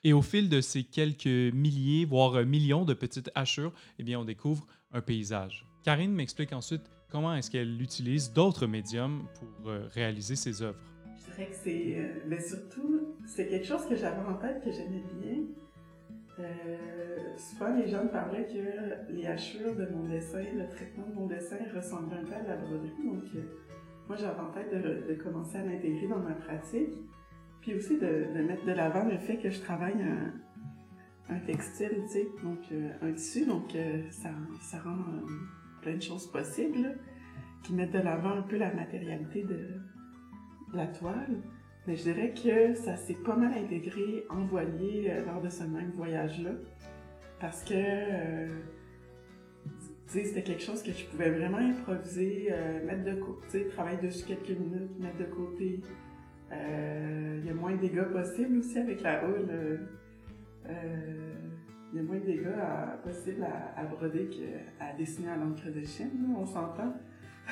Et 0.03 0.13
au 0.13 0.23
fil 0.23 0.49
de 0.49 0.61
ces 0.61 0.83
quelques 0.83 1.53
milliers, 1.53 2.05
voire 2.05 2.43
millions 2.43 2.85
de 2.85 2.95
petites 2.95 3.29
hachures, 3.35 3.71
eh 3.99 4.03
bien, 4.03 4.19
on 4.19 4.25
découvre 4.25 4.65
un 4.91 5.01
paysage. 5.01 5.67
Karine 5.83 6.13
m'explique 6.13 6.53
ensuite 6.53 6.89
comment 7.11 7.35
est-ce 7.35 7.51
qu'elle 7.51 7.79
utilise 7.79 8.33
d'autres 8.33 8.65
médiums 8.65 9.27
pour 9.35 9.69
euh, 9.69 9.87
réaliser 9.93 10.35
ses 10.35 10.63
œuvres. 10.63 10.79
Je 11.19 11.31
dirais 11.31 11.51
que 11.51 11.55
c'est, 11.55 11.99
euh, 11.99 12.19
mais 12.25 12.41
surtout, 12.41 13.15
c'est 13.27 13.47
quelque 13.47 13.67
chose 13.67 13.85
que 13.87 13.95
j'avais 13.95 14.25
en 14.27 14.33
tête 14.33 14.63
que 14.63 14.71
j'aimais 14.71 15.03
bien 15.21 15.43
euh, 16.39 16.96
souvent, 17.37 17.73
les 17.75 17.87
gens 17.87 18.03
me 18.03 18.09
parlaient 18.09 18.47
que 18.47 19.11
les 19.13 19.27
hachures 19.27 19.75
de 19.75 19.87
mon 19.87 20.03
dessin, 20.07 20.43
le 20.55 20.67
traitement 20.67 21.07
de 21.07 21.13
mon 21.13 21.27
dessin 21.27 21.57
ressemblait 21.73 22.17
un 22.17 22.23
peu 22.23 22.33
à 22.33 22.43
la 22.43 22.57
broderie. 22.57 22.91
Donc, 23.05 23.23
euh, 23.35 23.41
moi, 24.07 24.17
j'avais 24.17 24.39
en 24.39 24.51
tête 24.51 24.71
de, 24.71 25.13
commencer 25.15 25.57
à 25.57 25.63
l'intégrer 25.63 26.07
dans 26.07 26.19
ma 26.19 26.33
pratique. 26.33 26.93
Puis 27.61 27.75
aussi 27.75 27.97
de, 27.97 28.41
mettre 28.47 28.65
de 28.65 28.71
l'avant 28.71 29.03
le 29.03 29.17
fait 29.17 29.37
que 29.37 29.49
je 29.49 29.59
travaille 29.59 30.01
un, 31.29 31.39
textile, 31.45 32.03
donc 32.43 32.59
euh, 32.71 32.89
un 33.01 33.11
tissu. 33.11 33.45
Donc, 33.45 33.75
ça, 34.11 34.29
ça 34.61 34.79
rend 34.79 34.97
plein 35.81 35.95
de 35.95 36.01
choses 36.01 36.31
possibles 36.31 36.97
qui 37.63 37.73
mettent 37.73 37.91
de 37.91 37.99
l'avant 37.99 38.31
un 38.31 38.43
peu 38.43 38.57
la 38.57 38.73
matérialité 38.73 39.43
de 39.43 39.81
la 40.73 40.87
toile. 40.87 41.41
Mais 41.87 41.95
je 41.95 42.03
dirais 42.03 42.33
que 42.33 42.73
ça 42.75 42.97
s'est 42.97 43.17
pas 43.25 43.37
mal 43.37 43.53
intégré 43.53 44.25
en 44.29 44.43
voilier 44.45 45.09
euh, 45.09 45.25
lors 45.25 45.41
de 45.41 45.49
ce 45.49 45.63
même 45.63 45.91
voyage-là. 45.95 46.51
Parce 47.39 47.63
que, 47.63 47.73
euh, 47.75 48.47
c'était 50.07 50.43
quelque 50.43 50.63
chose 50.63 50.81
que 50.81 50.91
je 50.91 51.05
pouvais 51.05 51.29
vraiment 51.29 51.57
improviser, 51.57 52.47
euh, 52.51 52.85
mettre 52.85 53.03
de 53.03 53.21
côté, 53.21 53.67
travailler 53.67 53.99
dessus 54.01 54.25
quelques 54.25 54.57
minutes, 54.57 54.99
mettre 54.99 55.17
de 55.17 55.25
côté. 55.25 55.81
Il 56.49 57.45
y 57.45 57.49
a 57.49 57.53
moins 57.53 57.73
de 57.73 57.81
dégâts 57.81 58.09
possibles 58.11 58.57
aussi 58.59 58.79
avec 58.79 59.01
la 59.01 59.25
houle. 59.25 59.79
Il 60.65 61.97
y 61.97 61.99
a 61.99 62.03
moins 62.03 62.17
de 62.17 62.25
dégâts 62.25 63.01
possibles 63.03 63.45
à, 63.75 63.83
broder 63.83 64.29
qu'à 64.29 64.93
dessiner 64.97 65.29
à 65.29 65.35
l'encre 65.35 65.69
de 65.69 65.83
Chine, 65.83 66.35
on 66.37 66.45
s'entend. 66.45 66.93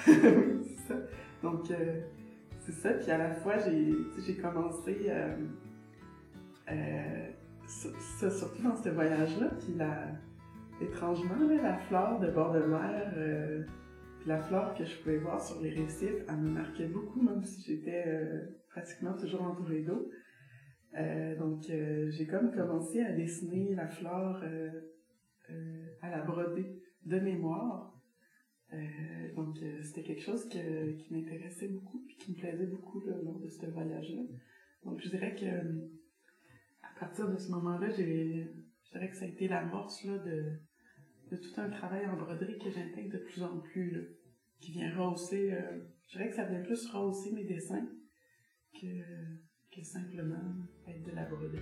Donc, 1.44 1.70
c'est 2.66 2.72
ça. 2.72 2.94
Puis 2.94 3.12
à 3.12 3.18
la 3.18 3.32
fois, 3.32 3.56
j'ai 3.60 4.36
commencé, 4.36 5.06
euh, 5.08 5.36
euh, 6.72 7.30
surtout 7.68 8.64
dans 8.64 8.76
ce 8.76 8.90
voyage-là, 8.90 9.52
puis 9.60 9.76
étrangement, 10.82 11.36
la 11.62 11.78
flore 11.78 12.20
de 12.20 12.32
bord 12.32 12.54
de 12.54 12.60
mer, 12.60 13.14
euh, 13.18 13.64
puis 14.20 14.30
la 14.30 14.38
flore 14.40 14.74
que 14.76 14.86
je 14.86 14.98
pouvais 15.00 15.18
voir 15.18 15.42
sur 15.42 15.62
les 15.62 15.72
récifs, 15.72 16.24
elle 16.28 16.38
me 16.38 16.52
marquait 16.52 16.88
beaucoup, 16.88 17.22
même 17.22 17.44
si 17.44 17.62
j'étais 17.62 18.06
pratiquement 18.70 19.14
toujours 19.14 19.44
entourée 19.44 19.84
d'eau. 19.84 20.10
donc, 21.40 21.64
j'ai 21.64 22.28
comme 22.28 22.52
commencé 22.52 23.02
à 23.02 23.12
dessiner 23.14 23.76
la 23.76 23.88
flore 23.88 24.42
à 26.02 26.10
la 26.10 26.22
brodée 26.24 26.82
de 27.06 27.20
mémoire. 27.20 27.96
Euh, 28.74 29.34
donc, 29.36 29.58
euh, 29.62 29.82
c'était 29.84 30.04
quelque 30.04 30.24
chose 30.24 30.48
qui 30.50 31.08
m'intéressait 31.12 31.68
beaucoup 31.68 32.04
et 32.10 32.16
qui 32.16 32.32
me 32.32 32.38
plaisait 32.38 32.66
beaucoup 32.66 33.00
lors 33.02 33.40
de 33.40 33.48
ce 33.48 33.66
voyage-là. 33.68 34.24
Donc, 34.84 35.00
je 35.02 35.10
dirais 35.10 35.36
que 35.36 35.46
à 36.96 37.00
partir 37.00 37.30
de 37.30 37.38
ce 37.38 37.50
moment-là, 37.52 37.90
je 37.90 38.04
dirais 38.92 39.10
que 39.10 39.16
ça 39.16 39.26
a 39.26 39.28
été 39.28 39.48
l'amorce 39.48 40.06
de, 40.06 40.60
de 41.32 41.38
tout 41.38 41.60
un 41.60 41.70
travail 41.70 42.06
en 42.06 42.16
broderie 42.16 42.58
que 42.58 42.70
j'intègre 42.70 43.14
de 43.14 43.24
plus 43.24 43.44
en 43.44 43.60
plus, 43.60 44.16
qui 44.60 44.72
vient 44.72 44.96
rehausser, 44.96 45.52
euh, 45.52 45.80
je 46.08 46.18
dirais 46.18 46.30
que 46.30 46.36
ça 46.36 46.46
vient 46.46 46.62
plus 46.62 46.90
rehausser 46.90 47.34
mes 47.34 47.44
dessins 47.44 47.88
que, 48.74 48.88
que 49.72 49.84
simplement 49.84 50.56
être 50.88 51.04
de 51.04 51.12
la 51.12 51.26
broderie. 51.26 51.60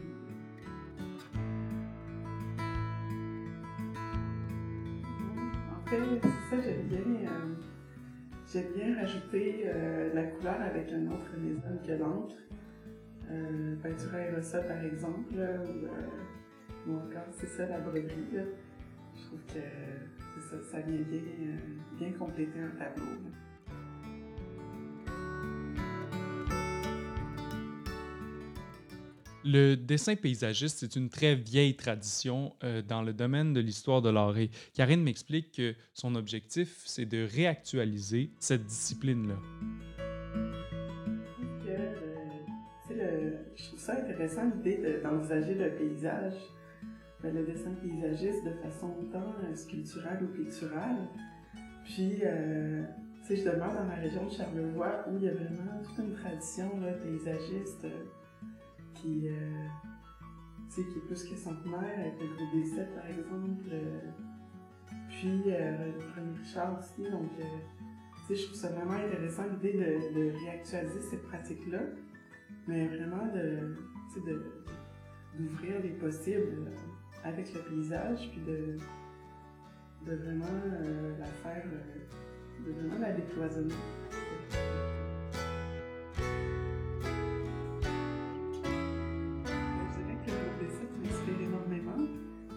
ça, 6.49 6.61
j'aime 6.61 6.87
bien, 6.87 6.99
euh, 6.99 7.55
j'aime 8.51 8.71
bien 8.75 8.95
rajouter 8.95 9.63
euh, 9.65 10.13
la 10.13 10.23
couleur 10.23 10.61
avec 10.61 10.91
un 10.91 11.07
autre 11.07 11.37
médium 11.37 11.79
que 11.85 11.91
l'encre. 11.93 12.35
Euh, 13.31 13.75
peinture 13.81 14.13
aérosol, 14.13 14.67
par 14.67 14.83
exemple, 14.83 15.35
ou, 16.87 16.95
encore, 16.95 17.27
c'est 17.31 17.47
ça, 17.47 17.65
la 17.67 17.79
broderie. 17.79 18.07
Je 19.15 19.25
trouve 19.27 19.39
que 19.53 20.61
ça, 20.71 20.79
vient 20.81 21.01
bien, 21.01 21.21
bien 21.97 22.11
compléter 22.11 22.59
un 22.59 22.77
tableau. 22.77 23.05
Le 29.45 29.75
dessin 29.75 30.15
paysagiste, 30.15 30.77
c'est 30.79 30.95
une 30.95 31.09
très 31.09 31.35
vieille 31.35 31.75
tradition 31.75 32.55
euh, 32.63 32.81
dans 32.81 33.01
le 33.01 33.11
domaine 33.13 33.51
de 33.51 33.59
l'histoire 33.59 34.01
de 34.01 34.09
l'art. 34.09 34.35
Karine 34.73 35.03
m'explique 35.03 35.51
que 35.51 35.75
son 35.93 36.15
objectif, 36.15 36.81
c'est 36.85 37.05
de 37.05 37.27
réactualiser 37.29 38.31
cette 38.39 38.65
discipline-là. 38.65 39.35
Je 43.55 43.67
trouve 43.67 43.79
ça 43.79 43.93
intéressant 43.93 44.43
l'idée 44.55 44.99
d'envisager 45.03 45.55
le 45.55 45.69
paysage, 45.75 46.35
ben, 47.21 47.33
le 47.33 47.43
dessin 47.45 47.71
paysagiste 47.81 48.43
de 48.45 48.51
façon 48.61 48.93
autant 48.99 49.33
euh, 49.43 49.55
sculpturale 49.55 50.23
ou 50.23 50.27
picturale. 50.27 51.07
Puis, 51.85 52.21
je 53.29 53.43
demeure 53.43 53.73
dans 53.73 53.87
la 53.87 53.95
région 53.95 54.25
de 54.25 54.31
Charlevoix 54.31 55.05
où 55.09 55.17
il 55.17 55.23
y 55.23 55.29
a 55.29 55.33
vraiment 55.33 55.81
toute 55.83 55.97
une 55.97 56.13
tradition 56.13 56.69
paysagiste 57.01 57.87
qui, 59.03 59.27
euh, 59.27 59.67
qui 60.69 60.81
est 60.81 61.05
plus 61.05 61.23
que 61.23 61.35
centenaire, 61.35 61.99
avec 61.99 62.19
le 62.19 62.27
groupe 62.27 62.53
des 62.53 62.65
sept 62.65 62.95
par 62.95 63.07
exemple. 63.07 63.69
Euh, 63.71 63.99
puis 65.09 65.43
euh, 65.47 65.91
René 66.15 66.37
Richard 66.39 66.79
aussi. 66.79 67.09
Donc, 67.09 67.29
je 68.29 68.45
trouve 68.45 68.55
ça 68.55 68.69
vraiment 68.69 68.93
intéressant 68.93 69.43
l'idée 69.51 69.73
de, 69.73 70.39
réactualiser 70.45 71.01
cette 71.01 71.23
pratique-là, 71.23 71.79
mais 72.67 72.87
vraiment 72.87 73.27
de, 73.33 73.75
d'ouvrir 75.37 75.81
les 75.81 75.91
possibles 75.91 76.71
avec 77.23 77.53
le 77.53 77.61
paysage, 77.61 78.29
puis 78.31 78.41
de, 78.41 78.77
de 80.05 80.15
vraiment 80.15 80.45
la 81.19 81.25
faire, 81.25 81.65
de 82.65 82.71
vraiment 82.71 82.99
la 82.99 83.11
décloisonner. 83.11 83.73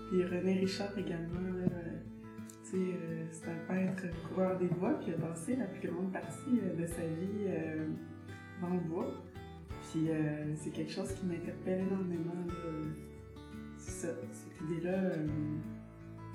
Puis 0.09 0.25
René 0.25 0.61
Richard 0.61 0.97
également, 0.97 1.41
euh, 1.41 3.27
c'est 3.31 3.49
un 3.49 3.67
peintre 3.67 4.05
coureur 4.29 4.57
des 4.59 4.67
bois 4.67 4.95
qui 4.95 5.11
a 5.11 5.15
passé 5.15 5.57
la 5.57 5.67
plus 5.67 5.89
grande 5.89 6.13
partie 6.13 6.61
euh, 6.63 6.81
de 6.81 6.87
sa 6.87 7.03
vie 7.03 7.47
euh, 7.49 7.89
dans 8.61 8.69
le 8.69 8.81
bois. 8.81 9.26
Puis 9.97 10.11
c'est 10.57 10.71
quelque 10.71 10.93
chose 10.93 11.11
qui 11.15 11.25
m'interpelle 11.25 11.81
énormément. 11.81 12.47
C'est 13.79 14.07
ça, 14.07 14.15
cette 14.31 14.61
idée-là, 14.69 15.17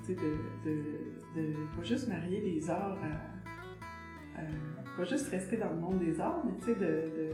de, 0.08 0.14
de, 0.14 0.74
de, 1.36 1.76
pas 1.76 1.84
juste 1.84 2.08
marier 2.08 2.40
les 2.40 2.68
arts 2.68 2.98
à, 4.36 4.42
pas 4.96 5.04
juste 5.04 5.28
rester 5.28 5.56
dans 5.58 5.70
le 5.70 5.78
monde 5.78 6.00
des 6.00 6.20
arts, 6.20 6.44
mais 6.44 6.58
tu 6.58 6.64
sais, 6.64 6.74
de, 6.74 7.30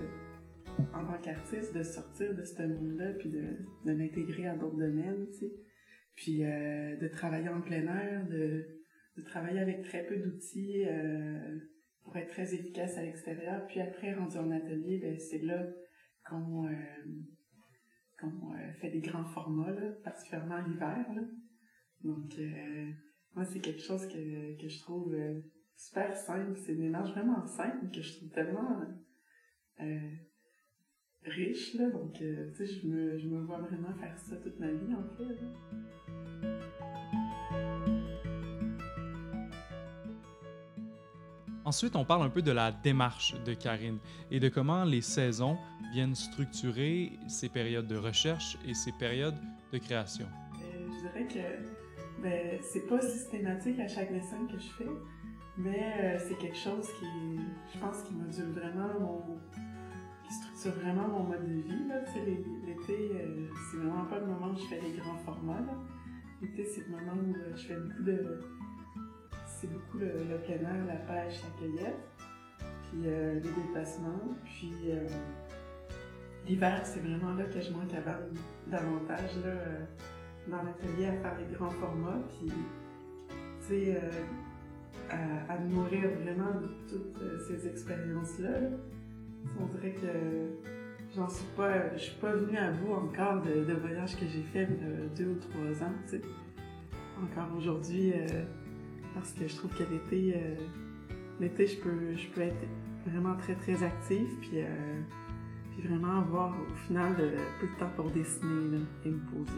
en 0.93 1.05
tant 1.07 1.19
qu'artiste, 1.23 1.75
de 1.75 1.83
sortir 1.83 2.35
de 2.35 2.45
ce 2.45 2.63
monde-là, 2.63 3.15
puis 3.15 3.31
de, 3.31 3.45
de 3.87 3.93
l'intégrer 3.93 4.49
à 4.49 4.55
d'autres 4.55 4.77
domaines, 4.77 5.27
tu 5.33 5.39
sais. 5.39 5.53
Puis 6.15 6.45
euh, 6.45 6.97
de 6.97 7.09
travailler 7.09 7.49
en 7.49 7.63
plein 7.63 7.87
air, 7.87 8.27
de, 8.29 8.67
de 9.17 9.23
travailler 9.23 9.61
avec 9.61 9.83
très 9.83 10.05
peu 10.05 10.17
d'outils 10.17 10.85
euh, 10.87 11.59
pour 12.03 12.17
être 12.19 12.29
très 12.29 12.55
efficace 12.55 12.99
à 12.99 13.03
l'extérieur. 13.03 13.67
Puis 13.67 13.81
après, 13.81 14.13
rendu 14.13 14.37
en 14.37 14.51
atelier, 14.51 14.99
ben, 14.99 15.19
c'est 15.19 15.43
là 15.43 15.65
qu'on 16.29 16.67
euh, 16.67 16.73
qu'on 18.21 18.53
fait 18.81 18.91
des 18.91 19.01
grands 19.01 19.25
formats, 19.25 19.71
là, 19.71 19.93
particulièrement 20.03 20.59
l'hiver. 20.67 21.07
Donc, 22.03 22.35
moi, 23.35 23.45
c'est 23.45 23.61
quelque 23.61 23.81
chose 23.81 24.07
que, 24.09 24.61
que 24.61 24.69
je 24.69 24.81
trouve 24.81 25.15
super 25.77 26.17
simple. 26.17 26.57
C'est 26.57 26.73
une 26.73 26.81
démarche 26.81 27.11
vraiment 27.11 27.47
simple 27.47 27.91
que 27.93 28.03
je 28.03 28.17
trouve 28.17 28.31
tellement 28.31 28.81
riche. 31.25 31.75
Là. 31.75 31.91
Donc, 31.91 32.15
tu 32.15 32.55
sais, 32.55 32.67
je 32.67 32.89
me, 32.89 33.19
je 33.19 33.29
me 33.29 33.41
vois 33.43 33.61
vraiment 33.61 33.95
faire 33.95 34.19
ça 34.19 34.37
toute 34.37 34.59
ma 34.59 34.73
vie, 34.73 34.95
en 34.95 35.17
fait. 35.17 35.39
Ensuite, 41.69 41.97
on 41.97 42.05
parle 42.07 42.23
un 42.23 42.31
peu 42.31 42.41
de 42.41 42.51
la 42.51 42.73
démarche 42.73 43.35
de 43.45 43.53
Karine 43.53 43.99
et 44.31 44.41
de 44.41 44.49
comment 44.49 44.85
les 44.85 45.03
saisons 45.03 45.59
viennent 45.93 46.15
structurer 46.15 47.19
ces 47.29 47.49
périodes 47.49 47.87
de 47.87 47.97
recherche 47.97 48.59
et 48.67 48.75
ces 48.75 48.93
périodes 48.93 49.39
de 49.73 49.79
création. 49.79 50.27
Euh, 50.55 50.87
je 50.93 50.99
dirais 51.01 51.27
que 51.27 52.23
Ben, 52.23 52.59
c'est 52.63 52.87
pas 52.89 53.01
systématique 53.01 53.79
à 53.79 53.87
chaque 53.87 54.13
dessin 54.13 54.47
que 54.51 54.59
je 54.59 54.69
fais, 54.71 54.91
mais 55.57 55.95
euh, 56.01 56.19
c'est 56.19 56.37
quelque 56.37 56.57
chose 56.57 56.89
qui, 56.99 57.07
je 57.73 57.79
pense, 57.79 58.03
qui 58.03 58.15
module 58.15 58.51
vraiment 58.51 58.89
mon, 59.01 59.23
qui 60.27 60.35
structure 60.35 60.73
vraiment 60.83 61.07
mon 61.09 61.25
mode 61.25 61.47
de 61.47 61.61
vie. 61.61 61.85
L'été, 62.67 63.13
euh, 63.15 63.49
c'est 63.71 63.77
vraiment 63.77 64.05
pas 64.07 64.19
le 64.19 64.27
moment 64.27 64.51
où 64.53 64.57
je 64.57 64.67
fais 64.67 64.81
les 64.81 64.99
grands 64.99 65.19
formats. 65.19 65.65
L'été, 66.43 66.65
c'est 66.65 66.89
le 66.89 66.97
moment 66.97 67.13
où 67.23 67.57
je 67.57 67.67
fais 67.67 67.77
beaucoup 67.77 68.03
de, 68.03 68.41
c'est 69.47 69.73
beaucoup 69.73 69.99
le, 69.99 70.39
plein 70.45 70.69
air, 70.69 70.87
la 70.87 70.97
pêche, 70.97 71.41
la 71.45 71.61
cueillette, 71.61 72.09
puis 72.83 73.03
les 73.03 73.41
déplacements, 73.41 74.35
puis 74.45 74.73
l'hiver, 76.49 76.81
c'est 76.85 77.01
vraiment 77.01 77.35
là 77.35 77.45
que 77.45 77.61
je 77.61 77.71
manque 77.71 77.91
davantage 78.67 79.37
là, 79.45 79.53
dans 80.49 80.63
l'atelier 80.63 81.07
à 81.07 81.13
faire 81.13 81.37
les 81.39 81.55
grands 81.55 81.71
formats, 81.71 82.23
puis 82.41 82.49
tu 82.49 83.69
sais 83.69 84.01
à, 85.11 85.59
nourrir 85.59 86.11
vraiment 86.23 86.61
de 86.61 86.69
toutes 86.89 87.23
euh, 87.23 87.39
ces 87.47 87.67
expériences-là. 87.67 88.71
On 89.61 89.67
dirait 89.67 89.93
que 89.93 91.17
j'en 91.17 91.29
suis 91.29 91.47
pas, 91.57 91.97
suis 91.97 92.17
pas 92.17 92.33
venue 92.33 92.57
à 92.57 92.71
bout 92.71 92.93
encore 92.93 93.43
de, 93.43 93.73
voyages 93.73 94.17
que 94.17 94.27
j'ai 94.27 94.43
fait 94.43 94.67
de 94.67 95.09
deux 95.17 95.31
ou 95.31 95.37
trois 95.37 95.87
ans. 95.87 95.93
Encore 97.23 97.57
aujourd'hui, 97.57 98.13
euh, 98.13 98.27
parce 99.15 99.33
que 99.33 99.49
je 99.49 99.57
trouve 99.57 99.73
que 99.73 99.85
l'été, 99.91 100.35
euh, 100.37 100.55
l'été, 101.41 101.67
je 101.67 101.79
peux, 101.79 102.15
je 102.15 102.29
peux 102.29 102.43
être 102.43 102.67
vraiment 103.07 103.37
très 103.37 103.55
très 103.55 103.83
active, 103.83 104.29
puis, 104.41 104.61
puis 105.79 105.89
vraiment 105.89 106.19
avoir 106.19 106.51
au 106.51 106.75
final 106.87 107.15
peu 107.61 107.67
de 107.67 107.79
temps 107.79 107.91
pour 107.95 108.11
dessiner 108.11 108.79
et 109.05 109.11
me 109.11 109.19
poser. 109.31 109.53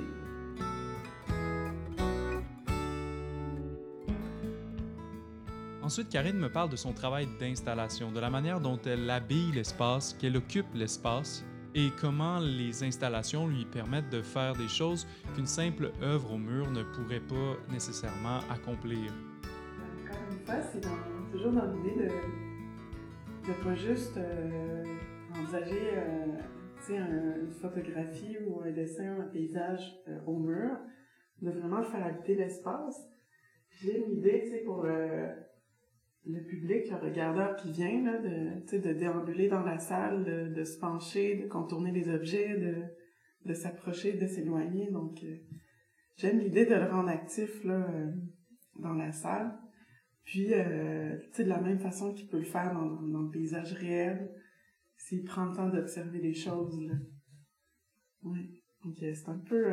Ensuite, 5.83 6.09
Karine 6.11 6.39
me 6.39 6.49
parle 6.49 6.69
de 6.69 6.77
son 6.77 6.93
travail 6.93 7.27
d'installation, 7.41 8.13
de 8.13 8.21
la 8.21 8.31
manière 8.31 8.61
dont 8.61 8.79
elle 8.85 9.09
habille 9.11 9.51
l'espace, 9.53 10.15
qu'elle 10.15 10.37
occupe 10.37 10.73
l'espace 10.75 11.45
et 11.75 11.89
comment 12.01 12.39
les 12.39 12.85
installations 12.85 13.49
lui 13.49 13.65
permettent 13.65 14.11
de 14.11 14.23
faire 14.23 14.55
des 14.55 14.69
choses 14.69 15.07
qu'une 15.35 15.47
simple 15.47 15.91
œuvre 16.03 16.35
au 16.35 16.39
mur 16.39 16.71
ne 16.71 16.83
pourrait 16.83 17.21
pas 17.21 17.57
nécessairement 17.73 18.41
accomplir. 18.51 19.13
Encore 20.05 20.21
une 20.31 20.39
fois, 20.45 20.55
c'est 20.73 20.87
toujours 21.33 21.53
dans 21.53 21.73
l'idée 21.73 22.09
de 22.09 23.49
ne 23.49 23.65
pas 23.65 23.75
juste 23.75 24.17
euh, 24.17 24.85
envisager 25.41 25.91
euh, 25.95 26.27
une 26.89 27.51
photographie 27.51 28.37
ou 28.47 28.61
un 28.63 28.71
dessin, 28.73 29.21
un 29.21 29.29
paysage 29.29 29.97
euh, 30.09 30.19
au 30.27 30.39
mur, 30.39 30.77
de 31.43 31.51
vraiment 31.51 31.83
faire 31.83 32.05
habiter 32.05 32.35
l'espace. 32.35 33.01
J'ai 33.81 33.99
une 33.99 34.19
idée 34.19 34.63
pour 34.65 34.85
le 34.85 36.45
public, 36.49 36.91
le 36.91 36.97
regardeur 36.97 37.57
qui 37.57 37.71
vient, 37.71 38.05
là, 38.05 38.19
de, 38.19 38.79
de 38.79 38.93
déambuler 38.93 39.49
dans 39.49 39.63
la 39.63 39.79
salle, 39.79 40.53
de, 40.53 40.65
se 40.65 40.79
pencher, 40.79 41.37
de 41.37 41.47
contourner 41.47 41.93
les 41.93 42.13
objets, 42.13 42.59
de, 42.59 42.83
de 43.47 43.55
s'approcher, 43.55 44.15
de 44.15 44.27
s'éloigner. 44.27 44.91
Donc, 44.91 45.23
euh, 45.23 45.37
j'aime 46.17 46.41
l'idée 46.41 46.67
de 46.67 46.75
le 46.75 46.87
rendre 46.87 47.09
actif 47.09 47.65
là, 47.65 47.87
dans 48.77 48.95
la 48.95 49.13
salle. 49.13 49.57
Puis, 50.25 50.49
de 50.49 51.45
la 51.45 51.61
même 51.61 51.79
façon 51.79 52.13
qu'il 52.13 52.29
peut 52.29 52.39
le 52.39 52.45
faire 52.45 52.75
dans, 52.75 53.01
dans 53.03 53.23
le 53.23 53.31
paysage 53.31 53.73
réel, 53.75 54.29
s'il 55.01 55.25
prend 55.25 55.47
le 55.47 55.57
temps 55.57 55.69
d'observer 55.69 56.21
les 56.21 56.35
choses. 56.35 56.81
Là. 56.83 56.95
Oui. 58.23 58.63
Donc, 58.85 58.97
c'est 58.99 59.29
un 59.29 59.39
peu, 59.39 59.65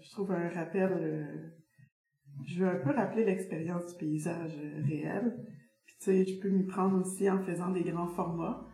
je 0.00 0.10
trouve, 0.10 0.32
un 0.32 0.48
rappel. 0.50 1.50
je 2.46 2.60
veux 2.60 2.68
un 2.68 2.80
peu 2.84 2.90
rappeler 2.90 3.24
l'expérience 3.24 3.92
du 3.92 3.98
paysage 3.98 4.54
réel 4.86 5.36
je 6.06 6.40
peux 6.40 6.48
m'y 6.48 6.64
prendre 6.64 7.00
aussi 7.00 7.30
en 7.30 7.42
faisant 7.44 7.70
des 7.70 7.82
grands 7.82 8.08
formats 8.08 8.66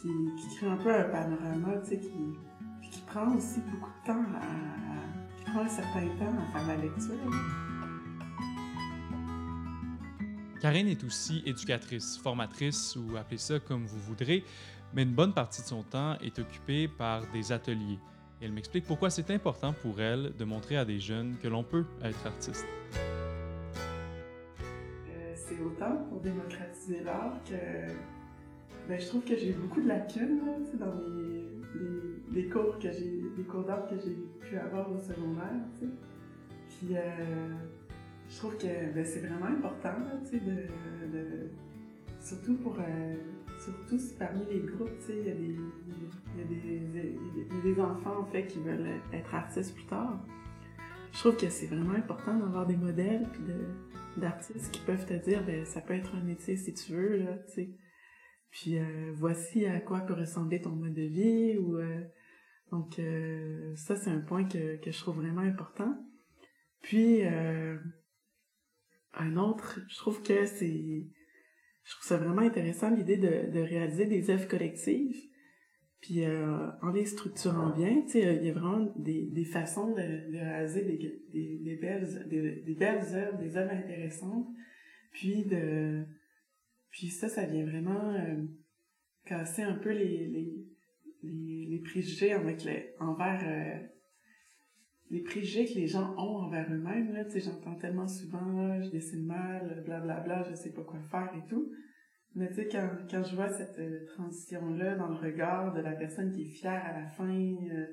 qui, 0.00 0.08
qui 0.08 0.56
créent 0.56 0.68
un 0.68 0.76
peu 0.76 0.94
un 0.94 1.04
panorama, 1.04 1.78
qui, 1.80 1.98
qui 1.98 3.00
prend 3.06 3.34
aussi 3.34 3.60
beaucoup 3.72 3.90
de 3.90 4.06
temps 4.06 4.24
à, 4.34 5.36
qui 5.36 5.44
prend 5.44 5.60
un 5.60 5.68
certain 5.68 6.06
temps 6.18 6.34
à 6.38 6.58
faire 6.58 6.66
la 6.68 6.76
lecture. 6.76 7.14
Karine 10.60 10.88
est 10.88 11.04
aussi 11.04 11.42
éducatrice, 11.44 12.16
formatrice 12.16 12.96
ou 12.96 13.16
appelez 13.16 13.38
ça 13.38 13.58
comme 13.60 13.84
vous 13.84 14.00
voudrez, 14.00 14.44
mais 14.96 15.04
une 15.04 15.14
bonne 15.14 15.32
partie 15.32 15.62
de 15.62 15.66
son 15.66 15.84
temps 15.84 16.16
est 16.20 16.38
occupée 16.40 16.88
par 16.88 17.22
des 17.30 17.52
ateliers. 17.52 18.00
elle 18.42 18.52
m'explique 18.52 18.86
pourquoi 18.86 19.10
c'est 19.10 19.30
important 19.30 19.72
pour 19.72 20.00
elle 20.00 20.32
de 20.36 20.44
montrer 20.44 20.76
à 20.76 20.84
des 20.84 20.98
jeunes 20.98 21.36
que 21.40 21.46
l'on 21.46 21.62
peut 21.62 21.84
être 22.02 22.26
artiste 22.26 22.66
autant 25.64 25.96
pour 26.08 26.20
démocratiser 26.20 27.02
l'art 27.04 27.38
que 27.44 27.54
ben, 28.88 29.00
je 29.00 29.06
trouve 29.06 29.24
que 29.24 29.36
j'ai 29.36 29.52
beaucoup 29.52 29.80
de 29.80 29.88
lacunes 29.88 30.40
dans 30.78 30.94
les, 32.32 32.48
cours 32.48 32.78
que 32.78 32.92
j'ai 32.92 33.22
les 33.36 33.44
cours 33.44 33.64
d'art 33.64 33.86
que 33.86 33.96
j'ai 33.96 34.16
pu 34.40 34.56
avoir 34.56 34.90
au 34.92 34.98
secondaire. 34.98 35.60
Puis 35.78 36.96
euh, 36.96 37.54
je 38.28 38.36
trouve 38.36 38.56
que 38.56 38.94
ben, 38.94 39.04
c'est 39.04 39.20
vraiment 39.20 39.46
important 39.46 39.98
de, 40.32 40.38
de, 40.38 41.50
surtout 42.20 42.56
pour 42.56 42.76
euh, 42.78 43.14
surtout 43.66 43.98
si 43.98 44.14
parmi 44.14 44.44
les 44.46 44.60
groupes, 44.60 44.90
il 45.08 45.16
y, 45.16 45.30
a 45.30 45.34
des, 45.34 45.56
y, 46.36 47.58
a 47.58 47.62
des, 47.62 47.80
enfants 47.80 48.20
en 48.20 48.26
fait 48.26 48.46
qui 48.46 48.60
veulent 48.60 49.00
être 49.12 49.34
artistes 49.34 49.74
plus 49.74 49.86
tard. 49.86 50.24
Je 51.12 51.18
trouve 51.18 51.36
que 51.36 51.48
c'est 51.48 51.66
vraiment 51.66 51.94
important 51.94 52.38
d'avoir 52.38 52.66
des 52.66 52.76
modèles 52.76 53.26
d'artistes 54.16 54.72
qui 54.72 54.80
peuvent 54.80 55.06
te 55.06 55.14
dire, 55.14 55.44
ben, 55.44 55.64
ça 55.64 55.80
peut 55.80 55.94
être 55.94 56.14
un 56.14 56.22
métier 56.22 56.56
si 56.56 56.74
tu 56.74 56.92
veux, 56.92 57.16
là, 57.16 57.38
tu 57.46 57.54
sais. 57.54 57.70
Puis 58.50 58.78
euh, 58.78 59.12
voici 59.14 59.66
à 59.66 59.80
quoi 59.80 60.00
peut 60.00 60.14
ressembler 60.14 60.60
ton 60.60 60.70
mode 60.70 60.94
de 60.94 61.02
vie. 61.02 61.58
Ou, 61.58 61.76
euh, 61.76 62.02
donc 62.70 62.98
euh, 62.98 63.74
ça, 63.76 63.96
c'est 63.96 64.10
un 64.10 64.20
point 64.20 64.44
que, 64.44 64.76
que 64.76 64.90
je 64.90 64.98
trouve 64.98 65.16
vraiment 65.16 65.42
important. 65.42 65.94
Puis 66.82 67.22
un 67.24 67.80
autre, 69.36 69.80
je 69.88 69.96
trouve 69.96 70.22
que 70.22 70.46
c'est... 70.46 71.06
Je 71.86 71.92
trouve 71.94 72.06
ça 72.06 72.16
vraiment 72.18 72.42
intéressant 72.42 72.90
l'idée 72.90 73.16
de, 73.16 73.50
de 73.50 73.60
réaliser 73.60 74.04
des 74.04 74.28
œuvres 74.30 74.48
collectives 74.48 75.16
puis 76.06 76.24
euh, 76.24 76.70
en 76.82 76.92
les 76.92 77.04
structurant 77.04 77.70
bien, 77.70 78.02
tu 78.02 78.12
sais, 78.12 78.36
il 78.36 78.46
y 78.46 78.50
a 78.50 78.52
vraiment 78.52 78.92
des, 78.96 79.26
des 79.26 79.44
façons 79.44 79.90
de, 79.90 80.30
de 80.30 80.38
réaliser 80.38 80.82
des, 80.84 81.58
des, 81.64 81.76
belles, 81.76 82.28
des, 82.28 82.62
des, 82.62 82.74
belles 82.74 83.04
œuvres, 83.12 83.38
des 83.38 83.56
œuvres 83.56 83.72
intéressantes. 83.72 84.46
Puis 85.10 85.44
de, 85.46 86.04
puis 86.90 87.08
ça, 87.08 87.28
ça 87.28 87.44
vient 87.46 87.64
vraiment 87.64 88.14
euh, 88.14 88.44
casser 89.24 89.62
un 89.62 89.74
peu 89.74 89.90
les, 89.90 90.28
les, 90.28 91.66
les, 91.68 91.78
préjugés 91.80 92.34
envers 93.00 93.42
euh, 93.44 93.86
les 95.10 95.22
préjugés 95.22 95.66
que 95.66 95.78
les 95.78 95.86
gens 95.86 96.14
ont 96.16 96.38
envers 96.38 96.72
eux-mêmes. 96.72 97.12
J'entends 97.34 97.76
tellement 97.76 98.08
souvent, 98.08 98.80
je 98.82 98.90
dessine 98.90 99.24
mal, 99.26 99.82
blablabla, 99.84 100.20
bla, 100.22 100.42
bla, 100.42 100.50
je 100.50 100.54
sais 100.54 100.72
pas 100.72 100.82
quoi 100.82 101.00
faire 101.00 101.32
et 101.36 101.48
tout. 101.48 101.70
Mais 102.36 102.48
tu 102.48 102.56
sais, 102.56 102.68
quand, 102.68 102.90
quand 103.10 103.24
je 103.24 103.34
vois 103.34 103.48
cette 103.48 103.78
euh, 103.78 104.04
transition-là 104.14 104.96
dans 104.96 105.08
le 105.08 105.16
regard 105.16 105.72
de 105.72 105.80
la 105.80 105.92
personne 105.92 106.30
qui 106.30 106.42
est 106.42 106.50
fière 106.50 106.84
à 106.84 107.00
la 107.00 107.06
fin, 107.06 107.34
euh, 107.34 107.86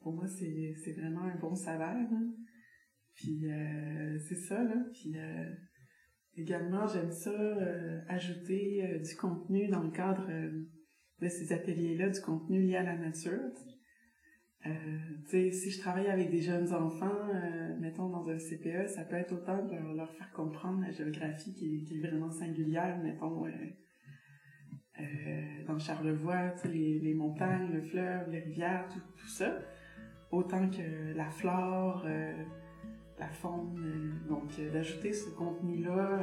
pour 0.00 0.14
moi, 0.14 0.26
c'est, 0.26 0.74
c'est 0.82 0.94
vraiment 0.94 1.22
un 1.22 1.38
bon 1.38 1.54
salaire. 1.54 2.08
Hein. 2.12 2.34
Puis 3.14 3.48
euh, 3.48 4.18
c'est 4.18 4.34
ça, 4.34 4.64
là. 4.64 4.74
Puis 4.92 5.14
également, 6.34 6.88
j'aime 6.88 7.12
ça, 7.12 7.30
ajouter 8.08 9.00
du 9.04 9.14
contenu 9.16 9.68
dans 9.68 9.82
le 9.82 9.90
cadre 9.92 10.26
de 11.20 11.28
ces 11.28 11.52
ateliers-là, 11.52 12.08
du 12.08 12.20
contenu 12.20 12.62
lié 12.62 12.76
à 12.76 12.82
la 12.82 12.96
nature. 12.96 13.52
Euh, 14.66 15.50
si 15.50 15.70
je 15.70 15.80
travaille 15.80 16.06
avec 16.06 16.30
des 16.30 16.40
jeunes 16.40 16.72
enfants, 16.72 17.10
euh, 17.34 17.76
mettons 17.80 18.08
dans 18.08 18.28
un 18.28 18.38
CPE, 18.38 18.86
ça 18.86 19.02
peut 19.02 19.16
être 19.16 19.32
autant 19.32 19.64
de 19.64 19.74
leur, 19.96 20.10
faire 20.12 20.30
comprendre 20.32 20.82
la 20.82 20.92
géographie 20.92 21.52
qui 21.54 21.84
est, 21.90 21.98
vraiment 21.98 22.30
singulière, 22.30 22.96
mettons 23.02 23.44
euh, 23.46 25.04
dans 25.66 25.78
Charlevoix, 25.80 26.54
les, 26.64 27.00
les, 27.00 27.14
montagnes, 27.14 27.72
le 27.72 27.82
fleuve, 27.82 28.30
les 28.30 28.38
rivières, 28.40 28.86
tout, 28.88 29.26
ça, 29.26 29.58
autant 30.30 30.68
que 30.68 31.12
la 31.16 31.28
flore, 31.30 32.06
la 33.18 33.28
faune. 33.28 34.20
donc 34.28 34.48
d'ajouter 34.72 35.12
ce 35.12 35.30
contenu-là 35.30 36.20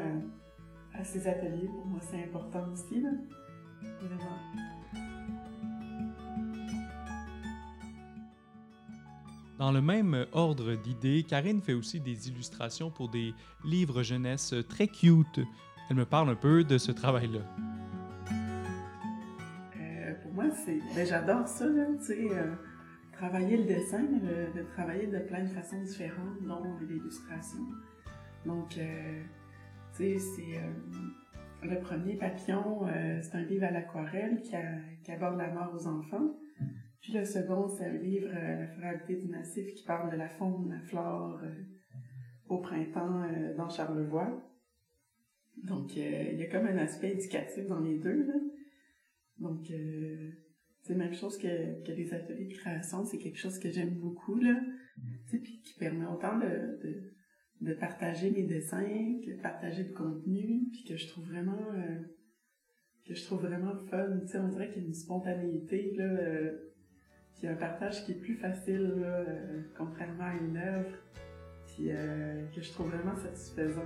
à 0.93 1.04
ces 1.04 1.28
ateliers, 1.28 1.67
pour 1.67 1.88
moi 1.88 1.99
c'est 2.02 2.23
important 2.23 2.71
aussi. 2.71 3.04
Dans 9.60 9.74
le 9.74 9.82
même 9.82 10.26
ordre 10.32 10.76
d'idées, 10.76 11.24
Karine 11.24 11.62
fait 11.62 11.74
aussi 11.74 12.00
des 12.00 12.30
illustrations 12.30 12.89
pour 12.89 13.10
des 13.10 13.34
livres 13.65 14.04
jeunesse 14.04 14.56
très 14.69 14.88
cute. 14.88 15.41
Elle 15.89 15.98
me 15.98 16.06
parle 16.06 16.30
un 16.30 16.36
peu 16.36 16.63
de 16.63 16.78
ce 16.78 16.93
travail-là. 16.93 17.41
Euh, 19.76 20.13
pour 20.24 20.32
moi, 20.32 20.45
c'est, 20.65 20.80
ben, 20.95 21.06
j'adore 21.06 21.45
ça, 21.45 21.65
là, 21.65 21.88
tu 21.98 22.06
sais, 22.06 22.28
euh, 22.32 22.56
travailler 23.12 23.58
le 23.58 23.65
dessin, 23.65 24.04
de 24.04 24.63
travailler 24.76 25.08
de 25.08 25.19
plein 25.19 25.43
de 25.43 25.50
façons 25.50 25.82
différentes, 25.82 26.41
dont 26.41 26.63
l'illustration. 26.88 27.60
Donc, 28.45 28.78
euh, 28.78 29.24
c'est 29.91 30.15
le 31.63 31.82
premier 31.82 32.13
papillon, 32.13 32.88
c'est 33.22 33.36
un 33.36 33.41
livre 33.41 33.65
à 33.65 33.72
l'aquarelle 33.72 34.41
qui, 34.41 35.12
aborde 35.12 35.38
la 35.38 35.52
mort 35.52 35.74
aux 35.76 35.86
enfants. 35.86 36.38
Puis 37.02 37.14
le 37.14 37.26
second, 37.26 37.68
c'est 37.68 37.86
un 37.86 37.94
livre, 37.94 38.30
La 38.34 38.68
fragilité 38.68 39.16
du 39.16 39.28
massif, 39.28 39.74
qui 39.74 39.84
parle 39.84 40.12
de 40.12 40.18
la 40.18 40.30
faune, 40.30 40.70
la 40.70 40.82
flore 40.82 41.42
au 42.48 42.58
printemps 42.60 43.24
dans 43.58 43.70
Charlevoix. 43.70 44.44
Donc, 45.64 45.96
il 45.96 46.38
y 46.38 46.44
a 46.44 46.48
comme 46.48 46.68
un 46.68 46.78
aspect 46.78 47.12
éducatif 47.12 47.68
dans 47.68 47.80
les 47.80 48.00
deux. 48.00 48.26
Là. 48.26 48.34
Donc, 49.40 49.72
c'est 50.82 50.94
la 50.94 51.06
même 51.06 51.14
chose 51.14 51.38
que, 51.38 51.84
que, 51.86 51.92
les 51.92 52.14
ateliers 52.14 52.48
de 52.48 52.54
création, 52.54 53.06
c'est 53.06 53.18
quelque 53.18 53.38
chose 53.38 53.60
que 53.60 53.70
j'aime 53.70 53.96
beaucoup, 53.96 54.36
là. 54.36 54.60
Puis 55.30 55.62
qui 55.62 55.76
permet 55.80 56.06
autant 56.06 56.38
de, 56.38 57.14
de 57.62 57.74
partager 57.74 58.32
mes 58.32 58.44
dessins, 58.44 59.20
que 59.26 59.36
de 59.36 59.42
partager 59.42 59.84
le 59.84 59.94
contenu, 59.94 60.70
puis 60.72 60.84
que 60.84 60.98
je 60.98 61.08
trouve 61.08 61.26
vraiment 61.28 61.74
euh, 61.74 62.00
que 63.06 63.14
je 63.14 63.24
trouve 63.26 63.42
vraiment 63.42 63.76
fun. 63.90 64.20
Tu 64.22 64.28
sais, 64.28 64.40
on 64.40 64.48
dirait 64.48 64.70
qu'il 64.72 64.84
y 64.84 64.86
a 64.86 64.88
une 64.88 64.94
spontanéité 64.94 65.94
là, 65.96 66.04
euh, 66.04 66.69
puis 67.39 67.47
un 67.47 67.56
partage 67.56 68.06
qui 68.06 68.12
est 68.12 68.21
plus 68.21 68.36
facile 68.36 68.93
là, 68.99 69.08
euh, 69.08 69.62
contrairement 69.78 70.25
à 70.25 70.34
une 70.34 70.58
œuvre, 70.58 70.91
puis 71.67 71.88
que 72.54 72.62
je 72.62 72.71
trouve 72.71 72.89
vraiment 72.89 73.15
satisfaisant. 73.15 73.82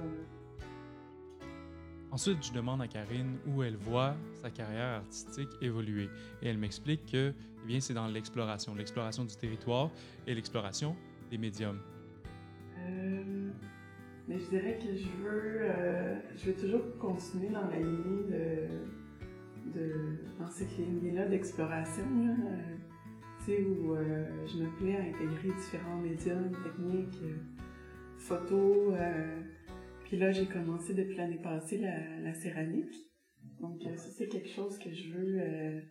Ensuite, 2.12 2.44
je 2.44 2.54
demande 2.54 2.82
à 2.82 2.88
Karine 2.88 3.38
où 3.48 3.64
elle 3.64 3.76
voit 3.76 4.16
sa 4.42 4.50
carrière 4.50 4.98
artistique 4.98 5.50
évoluer. 5.62 6.10
Et 6.42 6.50
elle 6.50 6.58
m'explique 6.58 7.12
que 7.12 7.34
eh 7.64 7.68
bien, 7.68 7.80
c'est 7.80 7.94
dans 7.94 8.08
l'exploration, 8.08 8.74
l'exploration 8.74 9.26
du 9.26 9.36
territoire 9.36 9.92
et 10.26 10.34
l'exploration 10.34 10.96
des 11.30 11.38
médiums. 11.38 11.80
Mais 14.28 14.40
je 14.40 14.50
dirais 14.50 14.80
que 14.82 14.96
je 14.96 15.08
veux, 15.22 15.58
euh, 15.62 16.16
je 16.36 16.46
veux 16.46 16.56
toujours 16.56 16.98
continuer 16.98 17.50
dans 17.50 17.68
la 17.68 17.78
lignée 17.78 18.24
de, 18.30 19.78
de 19.78 20.18
dans 20.40 20.50
cette 20.50 20.78
lignée-là 20.78 21.28
d'exploration, 21.28 22.04
euh, 22.04 22.76
où 23.52 23.96
euh, 23.96 24.26
je 24.48 24.58
me 24.58 24.70
plais 24.78 24.96
à 24.96 25.02
intégrer 25.02 25.50
différents 25.50 25.98
médiums, 25.98 26.52
techniques, 26.64 27.22
photos. 28.18 28.94
puis 30.06 30.18
là, 30.18 30.32
j'ai 30.32 30.46
commencé 30.46 30.94
depuis 30.94 31.16
l'année 31.16 31.42
passée 31.42 31.78
la, 31.80 32.34
céramique. 32.34 32.94
Donc 33.60 33.82
ça, 33.84 34.10
c'est 34.18 34.28
quelque 34.28 34.50
chose 34.50 34.78
que 34.80 34.92
je 34.92 35.14
veux 35.14 35.82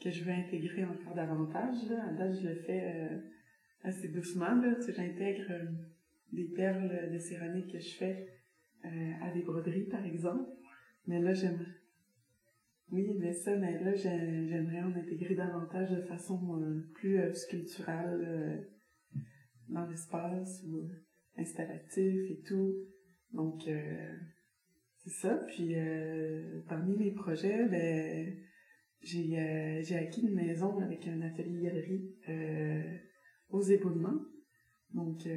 que 0.00 0.10
je 0.10 0.22
veux 0.22 0.32
intégrer 0.32 0.84
encore 0.84 1.14
davantage. 1.14 1.88
Là. 1.90 2.04
À 2.08 2.12
date, 2.12 2.40
je 2.40 2.48
le 2.48 2.54
fais 2.54 3.08
assez 3.82 4.08
doucement. 4.08 4.54
Là. 4.54 4.76
Tu 4.76 4.92
j'intègre 4.92 5.52
des 6.32 6.44
perles 6.44 7.10
de 7.12 7.18
céramique 7.18 7.72
que 7.72 7.78
je 7.78 7.94
fais 7.96 8.28
euh, 8.84 9.12
à 9.22 9.32
des 9.32 9.42
broderies, 9.42 9.88
par 9.88 10.04
exemple. 10.04 10.48
Mais 11.06 11.20
là, 11.20 11.34
j'aimerais. 11.34 11.64
Oui, 12.90 13.06
mais 13.18 13.34
ça, 13.34 13.54
mais 13.56 13.78
là, 13.82 13.94
j'aimerais 13.94 14.80
en 14.80 14.94
intégrer 14.94 15.34
davantage 15.34 15.90
de 15.90 16.02
façon 16.02 16.58
euh, 16.58 16.80
plus 16.94 17.18
euh, 17.18 17.34
sculpturale 17.34 18.66
dans 19.68 19.86
l'espace 19.86 20.64
ou 20.66 20.88
installatif 21.36 22.30
et 22.30 22.40
tout. 22.46 22.74
Donc, 23.32 23.68
c'est 24.96 25.10
ça. 25.10 25.36
Puis, 25.48 25.74
parmi 26.66 26.96
mes 26.96 27.12
projets, 27.12 27.68
ben, 27.68 28.34
j'ai 29.02 29.96
acquis 29.96 30.22
une 30.22 30.34
maison 30.34 30.78
avec 30.78 31.06
un 31.06 31.20
atelier-galerie 31.20 32.16
aux 33.50 33.60
éboulements. 33.60 34.22
Donc, 34.94 35.28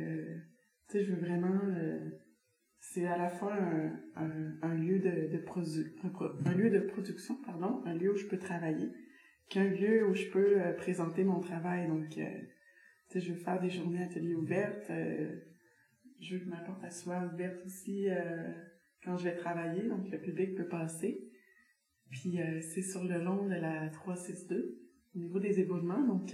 sais, 0.87 1.03
je 1.03 1.13
veux 1.13 1.19
vraiment. 1.19 1.59
Euh, 2.91 2.93
c'est 2.93 3.07
à 3.07 3.17
la 3.17 3.29
fois 3.29 3.53
un, 4.15 4.75
lieu 4.75 4.99
de, 4.99 5.31
de 5.31 5.43
un, 6.45 6.53
lieu 6.53 6.69
de 6.69 6.79
production, 6.79 7.35
pardon, 7.45 7.81
un 7.85 7.93
lieu 7.93 8.13
où 8.13 8.17
je 8.17 8.25
peux 8.25 8.37
travailler, 8.37 8.89
qu'un 9.49 9.65
lieu 9.65 10.07
où 10.07 10.13
je 10.13 10.29
peux 10.29 10.61
euh, 10.61 10.73
présenter 10.73 11.23
mon 11.23 11.39
travail. 11.39 11.87
Donc, 11.87 12.17
euh, 12.17 12.25
tu 13.09 13.19
sais, 13.19 13.21
je 13.21 13.33
veux 13.33 13.39
faire 13.39 13.59
des 13.59 13.69
journées 13.69 14.03
ateliers 14.03 14.35
ouvertes. 14.35 14.91
je 16.19 16.35
veux 16.35 16.43
que 16.43 16.49
ma 16.49 16.61
porte 16.61 16.89
soit 16.91 17.29
ouverte 17.33 17.65
aussi 17.65 18.07
quand 19.03 19.17
je 19.17 19.25
vais 19.25 19.35
travailler, 19.35 19.87
donc 19.87 20.09
le 20.09 20.19
public 20.19 20.55
peut 20.55 20.67
passer. 20.67 21.27
Puis 22.09 22.39
c'est 22.61 22.81
sur 22.81 23.03
le 23.03 23.21
long 23.21 23.47
de 23.47 23.55
la 23.55 23.89
362, 23.89 24.79
au 25.15 25.19
niveau 25.19 25.39
des 25.39 25.59
éboulements, 25.59 26.01
donc 26.05 26.33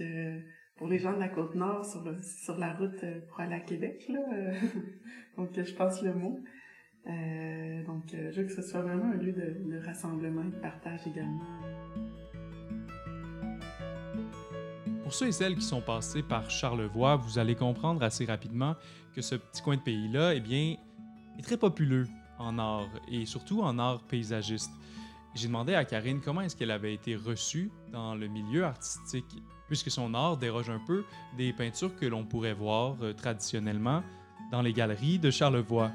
pour 0.78 0.86
les 0.86 0.98
gens 0.98 1.12
de 1.12 1.18
la 1.18 1.28
côte 1.28 1.54
nord 1.56 1.84
sur, 1.84 2.02
sur 2.22 2.56
la 2.56 2.72
route 2.72 3.02
euh, 3.02 3.20
pour 3.28 3.40
aller 3.40 3.56
à 3.56 3.60
Québec. 3.60 4.06
Là. 4.08 4.20
Euh, 4.32 4.52
donc, 5.36 5.50
je 5.54 5.74
passe 5.74 6.02
le 6.02 6.14
mot. 6.14 6.40
Euh, 7.08 7.84
donc, 7.84 8.04
je 8.12 8.40
veux 8.40 8.46
que 8.46 8.52
ce 8.52 8.62
soit 8.62 8.80
vraiment 8.80 9.12
un 9.12 9.16
lieu 9.16 9.32
de, 9.32 9.84
rassemblement 9.84 10.42
et 10.42 10.50
de 10.50 10.60
partage 10.60 11.00
également. 11.06 11.44
Pour 15.02 15.12
ceux 15.12 15.28
et 15.28 15.32
celles 15.32 15.56
qui 15.56 15.62
sont 15.62 15.80
passés 15.80 16.22
par 16.22 16.50
Charlevoix, 16.50 17.16
vous 17.16 17.38
allez 17.38 17.54
comprendre 17.54 18.02
assez 18.02 18.24
rapidement 18.24 18.76
que 19.14 19.22
ce 19.22 19.34
petit 19.34 19.62
coin 19.62 19.76
de 19.76 19.80
pays-là 19.80 20.34
eh 20.34 20.40
bien, 20.40 20.76
est 21.38 21.42
très 21.42 21.56
populeux 21.56 22.06
en 22.38 22.58
art 22.58 22.90
et 23.10 23.24
surtout 23.24 23.62
en 23.62 23.78
art 23.78 24.02
paysagiste. 24.06 24.70
J'ai 25.34 25.46
demandé 25.48 25.74
à 25.74 25.84
Karine 25.84 26.20
comment 26.20 26.42
est-ce 26.42 26.56
qu'elle 26.56 26.70
avait 26.70 26.92
été 26.92 27.16
reçue 27.16 27.70
dans 27.90 28.14
le 28.14 28.28
milieu 28.28 28.64
artistique 28.64 29.42
puisque 29.68 29.90
son 29.90 30.14
art 30.14 30.36
déroge 30.36 30.70
un 30.70 30.80
peu 30.80 31.04
des 31.36 31.52
peintures 31.52 31.94
que 31.94 32.06
l'on 32.06 32.24
pourrait 32.24 32.54
voir 32.54 32.96
euh, 33.02 33.12
traditionnellement 33.12 34.02
dans 34.50 34.62
les 34.62 34.72
galeries 34.72 35.18
de 35.18 35.30
Charlevoix. 35.30 35.92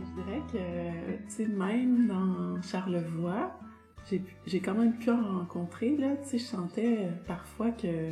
Je 0.00 0.22
dirais 0.22 0.42
que, 0.50 1.42
même 1.46 2.08
dans 2.08 2.60
Charlevoix, 2.62 3.58
j'ai 4.46 4.60
quand 4.60 4.74
même 4.74 4.96
pu 4.98 5.10
en 5.10 5.38
rencontrer, 5.38 5.96
là, 5.96 6.14
je 6.30 6.38
sentais 6.38 7.08
parfois 7.26 7.70
que 7.70 8.10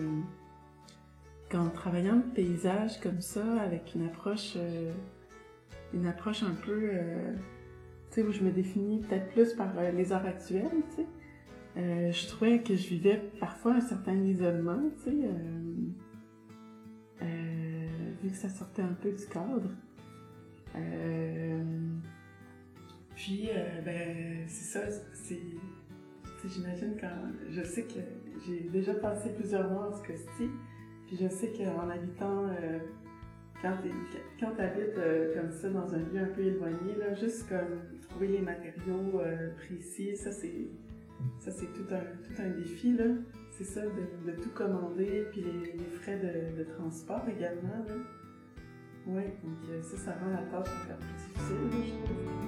qu'en 1.51 1.69
travaillant 1.69 2.17
le 2.17 2.33
paysage 2.35 2.99
comme 3.01 3.21
ça, 3.21 3.45
avec 3.61 3.95
une 3.95 4.07
approche, 4.07 4.55
euh, 4.57 4.91
une 5.93 6.07
approche 6.07 6.43
un 6.43 6.55
peu, 6.55 6.91
euh, 6.95 7.35
tu 8.11 8.15
sais, 8.15 8.23
où 8.23 8.33
je 8.33 8.43
me 8.43 8.51
définis 8.51 9.01
peut-être 9.01 9.29
plus 9.33 9.53
par 9.53 9.69
les 9.95 10.13
arts 10.13 10.25
actuels, 10.25 10.71
tu 10.91 10.97
sais, 10.97 11.07
euh, 11.77 12.13
je 12.13 12.27
trouvais 12.29 12.63
que 12.63 12.77
je 12.77 12.89
vivais 12.89 13.21
parfois 13.41 13.75
un 13.75 13.81
certain 13.81 14.17
isolement, 14.17 14.79
tu 14.99 15.11
sais, 15.11 15.17
euh, 15.25 15.89
euh, 17.23 17.87
vu 18.23 18.31
que 18.31 18.37
ça 18.37 18.51
sortait 18.51 18.83
un 18.83 18.93
peu 18.93 19.11
du 19.11 19.27
cadre. 19.27 19.71
puis, 23.17 23.49
ben, 23.85 24.45
c'est 24.47 24.79
ça, 24.81 24.81
c'est. 25.15 25.41
J'imagine 26.45 26.97
quand. 27.01 27.09
Je 27.51 27.63
sais 27.63 27.85
que 27.85 28.01
j'ai 28.45 28.69
déjà 28.69 28.95
passé 28.95 29.31
plusieurs 29.31 29.71
mois 29.71 29.89
en 29.89 30.03
cas-ci, 30.03 30.51
puis 31.07 31.17
je 31.17 31.29
sais 31.29 31.53
qu'en 31.53 31.89
habitant. 31.89 32.49
quand 33.63 34.55
tu 34.57 34.61
habites 34.61 35.01
comme 35.35 35.53
ça 35.53 35.71
dans 35.71 35.95
un 35.95 35.99
lieu 35.99 36.19
un 36.19 36.35
peu 36.35 36.43
éloigné, 36.43 36.97
là, 36.99 37.15
juste 37.15 37.49
comme 37.49 38.01
trouver 38.03 38.27
les 38.27 38.41
matériaux 38.41 39.23
précis, 39.57 40.17
ça 40.17 40.33
c'est 40.33 40.69
ça, 41.39 41.51
c'est 41.51 41.73
tout 41.73 41.87
un, 41.91 42.01
tout 42.01 42.43
un 42.43 42.51
défi, 42.51 42.93
là. 42.93 43.05
C'est 43.51 43.65
ça, 43.65 43.83
de, 43.83 44.31
de, 44.31 44.37
tout 44.41 44.51
commander, 44.51 45.27
puis 45.31 45.43
les, 45.43 45.73
les 45.73 45.85
frais 45.85 46.19
de, 46.19 46.59
de, 46.59 46.65
transport 46.65 47.23
également, 47.29 47.85
là. 47.87 47.95
Oui, 49.07 49.23
donc 49.43 49.59
euh, 49.71 49.83
ça, 49.83 49.97
ça 49.97 50.13
rend 50.13 50.31
la 50.31 50.43
tâche 50.43 50.69
encore 50.85 50.99
plus 50.99 51.15
difficile, 51.17 51.57
là, 51.71 51.77
je 51.85 51.93
trouve. 52.05 52.43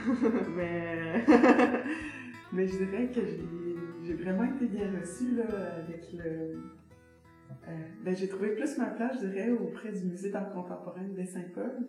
mais, 0.56 1.24
mais 2.52 2.66
je 2.66 2.76
dirais 2.78 3.10
que 3.14 3.20
j'ai 4.02 4.14
vraiment 4.14 4.44
été 4.44 4.66
bien 4.66 4.90
reçue 4.98 5.36
là, 5.36 5.44
avec 5.84 6.12
le, 6.12 6.56
euh, 7.68 7.72
ben, 8.04 8.16
j'ai 8.16 8.28
trouvé 8.28 8.54
plus 8.54 8.78
ma 8.78 8.86
place, 8.86 9.20
je 9.20 9.26
dirais, 9.26 9.50
auprès 9.50 9.92
du 9.92 10.04
musée 10.04 10.30
d'art 10.30 10.52
contemporain 10.52 11.06
de 11.06 11.24
Saint-Paul. 11.24 11.86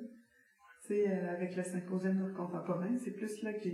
Euh, 0.89 1.31
avec 1.31 1.55
le 1.55 1.63
symposium 1.63 2.17
d'art 2.17 2.33
contemporain, 2.33 2.97
c'est 2.97 3.11
plus 3.11 3.41
là 3.43 3.53
que 3.53 3.69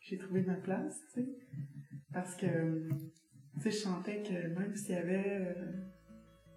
j'ai 0.00 0.18
trouvé 0.18 0.42
ma 0.42 0.54
place, 0.54 0.98
tu 1.14 1.20
sais. 1.20 1.28
Parce 2.12 2.34
que, 2.34 2.88
tu 3.54 3.60
sais, 3.60 3.70
je 3.70 3.76
sentais 3.76 4.22
que 4.22 4.48
même 4.58 4.74
s'il 4.74 4.96
y 4.96 4.98
avait 4.98 5.38
euh, 5.40 5.54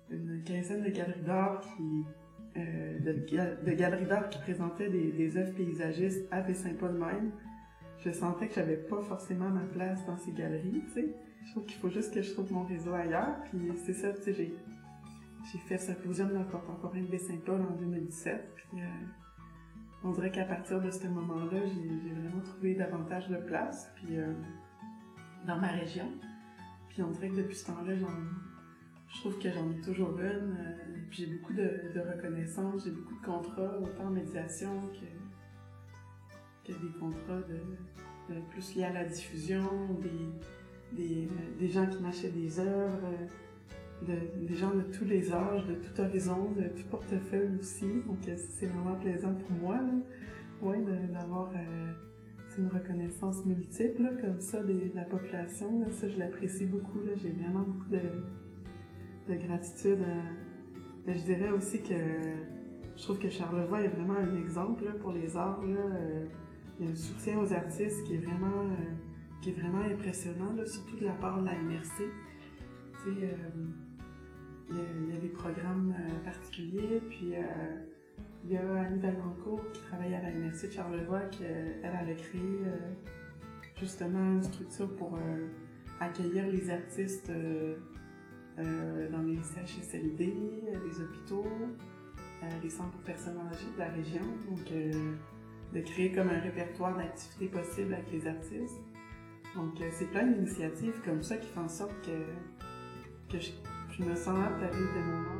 une 0.09 0.43
quinzaine 0.43 0.81
de 0.81 0.89
galeries 0.89 1.21
d'art 1.21 1.61
qui, 1.61 2.03
de, 2.55 3.73
galeries 3.75 4.07
d'art 4.07 4.29
qui 4.29 4.39
présentaient 4.39 4.89
des, 4.89 5.11
des 5.11 5.38
œuvres 5.38 5.53
paysagistes 5.53 6.25
à 6.31 6.51
Saint-Paul 6.51 6.97
même, 6.97 7.31
je 7.99 8.11
sentais 8.11 8.47
que 8.47 8.55
j'avais 8.55 8.77
pas 8.77 9.03
forcément 9.03 9.49
ma 9.49 9.65
place 9.65 10.03
dans 10.07 10.17
ces 10.17 10.31
galeries, 10.31 10.81
tu 10.88 10.93
sais. 10.93 11.13
Je 11.45 11.51
trouve 11.51 11.65
qu'il 11.65 11.77
faut 11.77 11.89
juste 11.89 12.11
que 12.13 12.23
je 12.23 12.33
trouve 12.33 12.51
mon 12.51 12.63
réseau 12.63 12.93
ailleurs. 12.93 13.39
Puis 13.43 13.71
c'est 13.85 13.93
ça, 13.93 14.13
tu 14.13 14.23
sais, 14.23 14.33
j'ai, 14.33 14.55
j'ai 15.51 15.59
fait 15.59 15.77
symposium 15.77 16.33
dans 16.33 16.39
le 16.39 16.45
contemporain 16.45 17.01
de 17.01 17.17
Saint-Paul 17.17 17.61
en 17.61 17.75
2017. 17.75 18.51
Puis 18.55 18.81
euh, 18.81 18.85
on 20.05 20.11
dirait 20.11 20.31
qu'à 20.31 20.45
partir 20.45 20.79
de 20.79 20.91
ce 20.91 21.07
moment-là, 21.07 21.59
j'ai, 21.65 22.13
vraiment 22.13 22.41
trouvé 22.41 22.75
davantage 22.75 23.27
de 23.27 23.37
place. 23.37 23.91
Puis 23.95 24.17
euh, 24.17 24.33
dans 25.45 25.59
ma 25.59 25.67
région. 25.67 26.05
Puis 26.89 27.01
on 27.03 27.11
dirait 27.11 27.29
que 27.29 27.37
depuis 27.37 27.55
ce 27.55 27.67
temps-là, 27.67 27.93
je 27.95 29.19
trouve 29.19 29.37
que 29.39 29.51
j'en 29.51 29.69
ai 29.71 29.81
toujours 29.81 30.17
une. 30.19 30.57
puis 31.09 31.25
j'ai 31.25 31.35
beaucoup 31.35 31.53
de, 31.53 31.99
reconnaissance, 31.99 32.85
j'ai 32.85 32.91
beaucoup 32.91 33.15
de 33.15 33.25
contrats, 33.25 33.79
autant 33.79 34.05
en 34.05 34.11
médiation 34.11 34.69
que, 34.89 36.71
que 36.71 36.77
des 36.77 36.99
contrats 36.99 37.41
de, 37.49 38.39
plus 38.49 38.75
liés 38.75 38.85
à 38.85 38.93
la 38.93 39.05
diffusion, 39.05 39.69
des, 40.93 41.29
des, 41.59 41.67
gens 41.67 41.87
qui 41.87 42.01
m'achètent 42.01 42.33
des 42.33 42.59
œuvres, 42.59 43.07
des 44.03 44.55
gens 44.55 44.73
de 44.73 44.81
tous 44.81 45.05
les 45.05 45.31
âges, 45.31 45.65
de 45.67 45.75
tout 45.75 45.99
horizon, 45.99 46.51
de 46.51 46.67
tout 46.69 46.88
portefeuille 46.89 47.58
aussi. 47.60 47.88
Donc 48.08 48.17
c'est 48.25 48.67
vraiment 48.67 48.95
plaisant 48.95 49.34
pour 49.34 49.51
moi 49.51 49.79
ouais, 50.62 50.84
d'avoir 51.12 51.51
une 52.58 52.67
reconnaissance 52.67 53.45
multiple 53.45 54.17
comme 54.21 54.39
ça 54.39 54.63
de 54.63 54.91
la 54.93 55.03
population. 55.03 55.86
Ça, 55.91 56.08
je 56.08 56.17
l'apprécie 56.17 56.65
beaucoup. 56.65 56.99
J'ai 57.21 57.31
vraiment 57.31 57.62
beaucoup 57.62 57.89
de, 57.89 59.36
gratitude. 59.36 59.99
Mais 61.05 61.15
je 61.15 61.23
dirais 61.23 61.49
aussi 61.49 61.81
que 61.81 61.93
je 62.95 63.03
trouve 63.03 63.19
que 63.19 63.29
Charlevoix 63.29 63.81
est 63.81 63.89
vraiment 63.89 64.15
un 64.15 64.36
exemple 64.38 64.86
pour 65.01 65.12
les 65.12 65.36
arts. 65.36 65.62
Euh, 65.63 66.25
il 66.79 66.86
y 66.86 66.89
a 66.89 66.91
un 66.91 66.95
soutien 66.95 67.39
aux 67.39 67.53
artistes 67.53 68.03
qui 68.05 68.15
est 68.15 68.19
vraiment, 68.25 68.62
euh, 68.62 69.41
qui 69.41 69.49
est 69.49 69.53
vraiment 69.53 69.81
impressionnant, 69.81 70.55
surtout 70.65 70.97
de 70.97 71.05
la 71.05 71.13
part 71.13 71.41
de 71.41 71.45
la 71.45 71.53
MRC. 71.53 72.03
Euh, 75.45 75.49
des 75.49 75.53
programmes 75.53 75.93
particuliers, 76.23 77.01
puis 77.10 77.34
il 78.47 78.51
y 78.51 78.58
a 78.58 78.81
Annie 78.81 78.99
Valencourt 78.99 79.62
qui 79.73 79.81
travaille 79.81 80.13
à 80.13 80.21
la 80.21 80.31
MRC 80.31 80.67
de 80.67 80.71
Charlevoix, 80.71 81.21
qu'elle 81.31 81.84
a 81.84 82.13
créé 82.13 82.41
euh, 82.41 82.93
justement 83.79 84.34
une 84.34 84.43
structure 84.43 84.95
pour 84.95 85.15
euh, 85.15 85.47
accueillir 85.99 86.47
les 86.47 86.69
artistes 86.69 87.31
euh, 87.31 87.75
dans 88.58 89.23
les 89.23 89.38
CHSLD, 89.38 90.34
les 90.86 91.01
hôpitaux, 91.01 91.47
les 92.62 92.69
centres 92.69 92.91
pour 92.91 93.01
personnes 93.01 93.39
âgées 93.51 93.65
de 93.73 93.79
la 93.79 93.89
région. 93.89 94.21
Donc, 94.49 94.71
de 95.73 95.81
créer 95.81 96.12
comme 96.12 96.29
un 96.29 96.39
répertoire 96.39 96.95
d'activités 96.95 97.47
possibles 97.47 97.95
avec 97.95 98.10
les 98.12 98.27
artistes. 98.27 98.79
Donc, 99.55 99.73
c'est 99.91 100.10
plein 100.12 100.27
d'initiatives 100.27 101.01
comme 101.03 101.21
ça 101.23 101.38
qui 101.38 101.49
font 101.49 101.62
en 101.62 101.67
sorte 101.67 101.95
que, 102.05 103.39
je, 103.39 104.03
me 104.03 104.15
sens 104.15 104.38
à 104.38 104.67
vivre 104.67 104.93
de 104.93 105.01
mon 105.01 105.35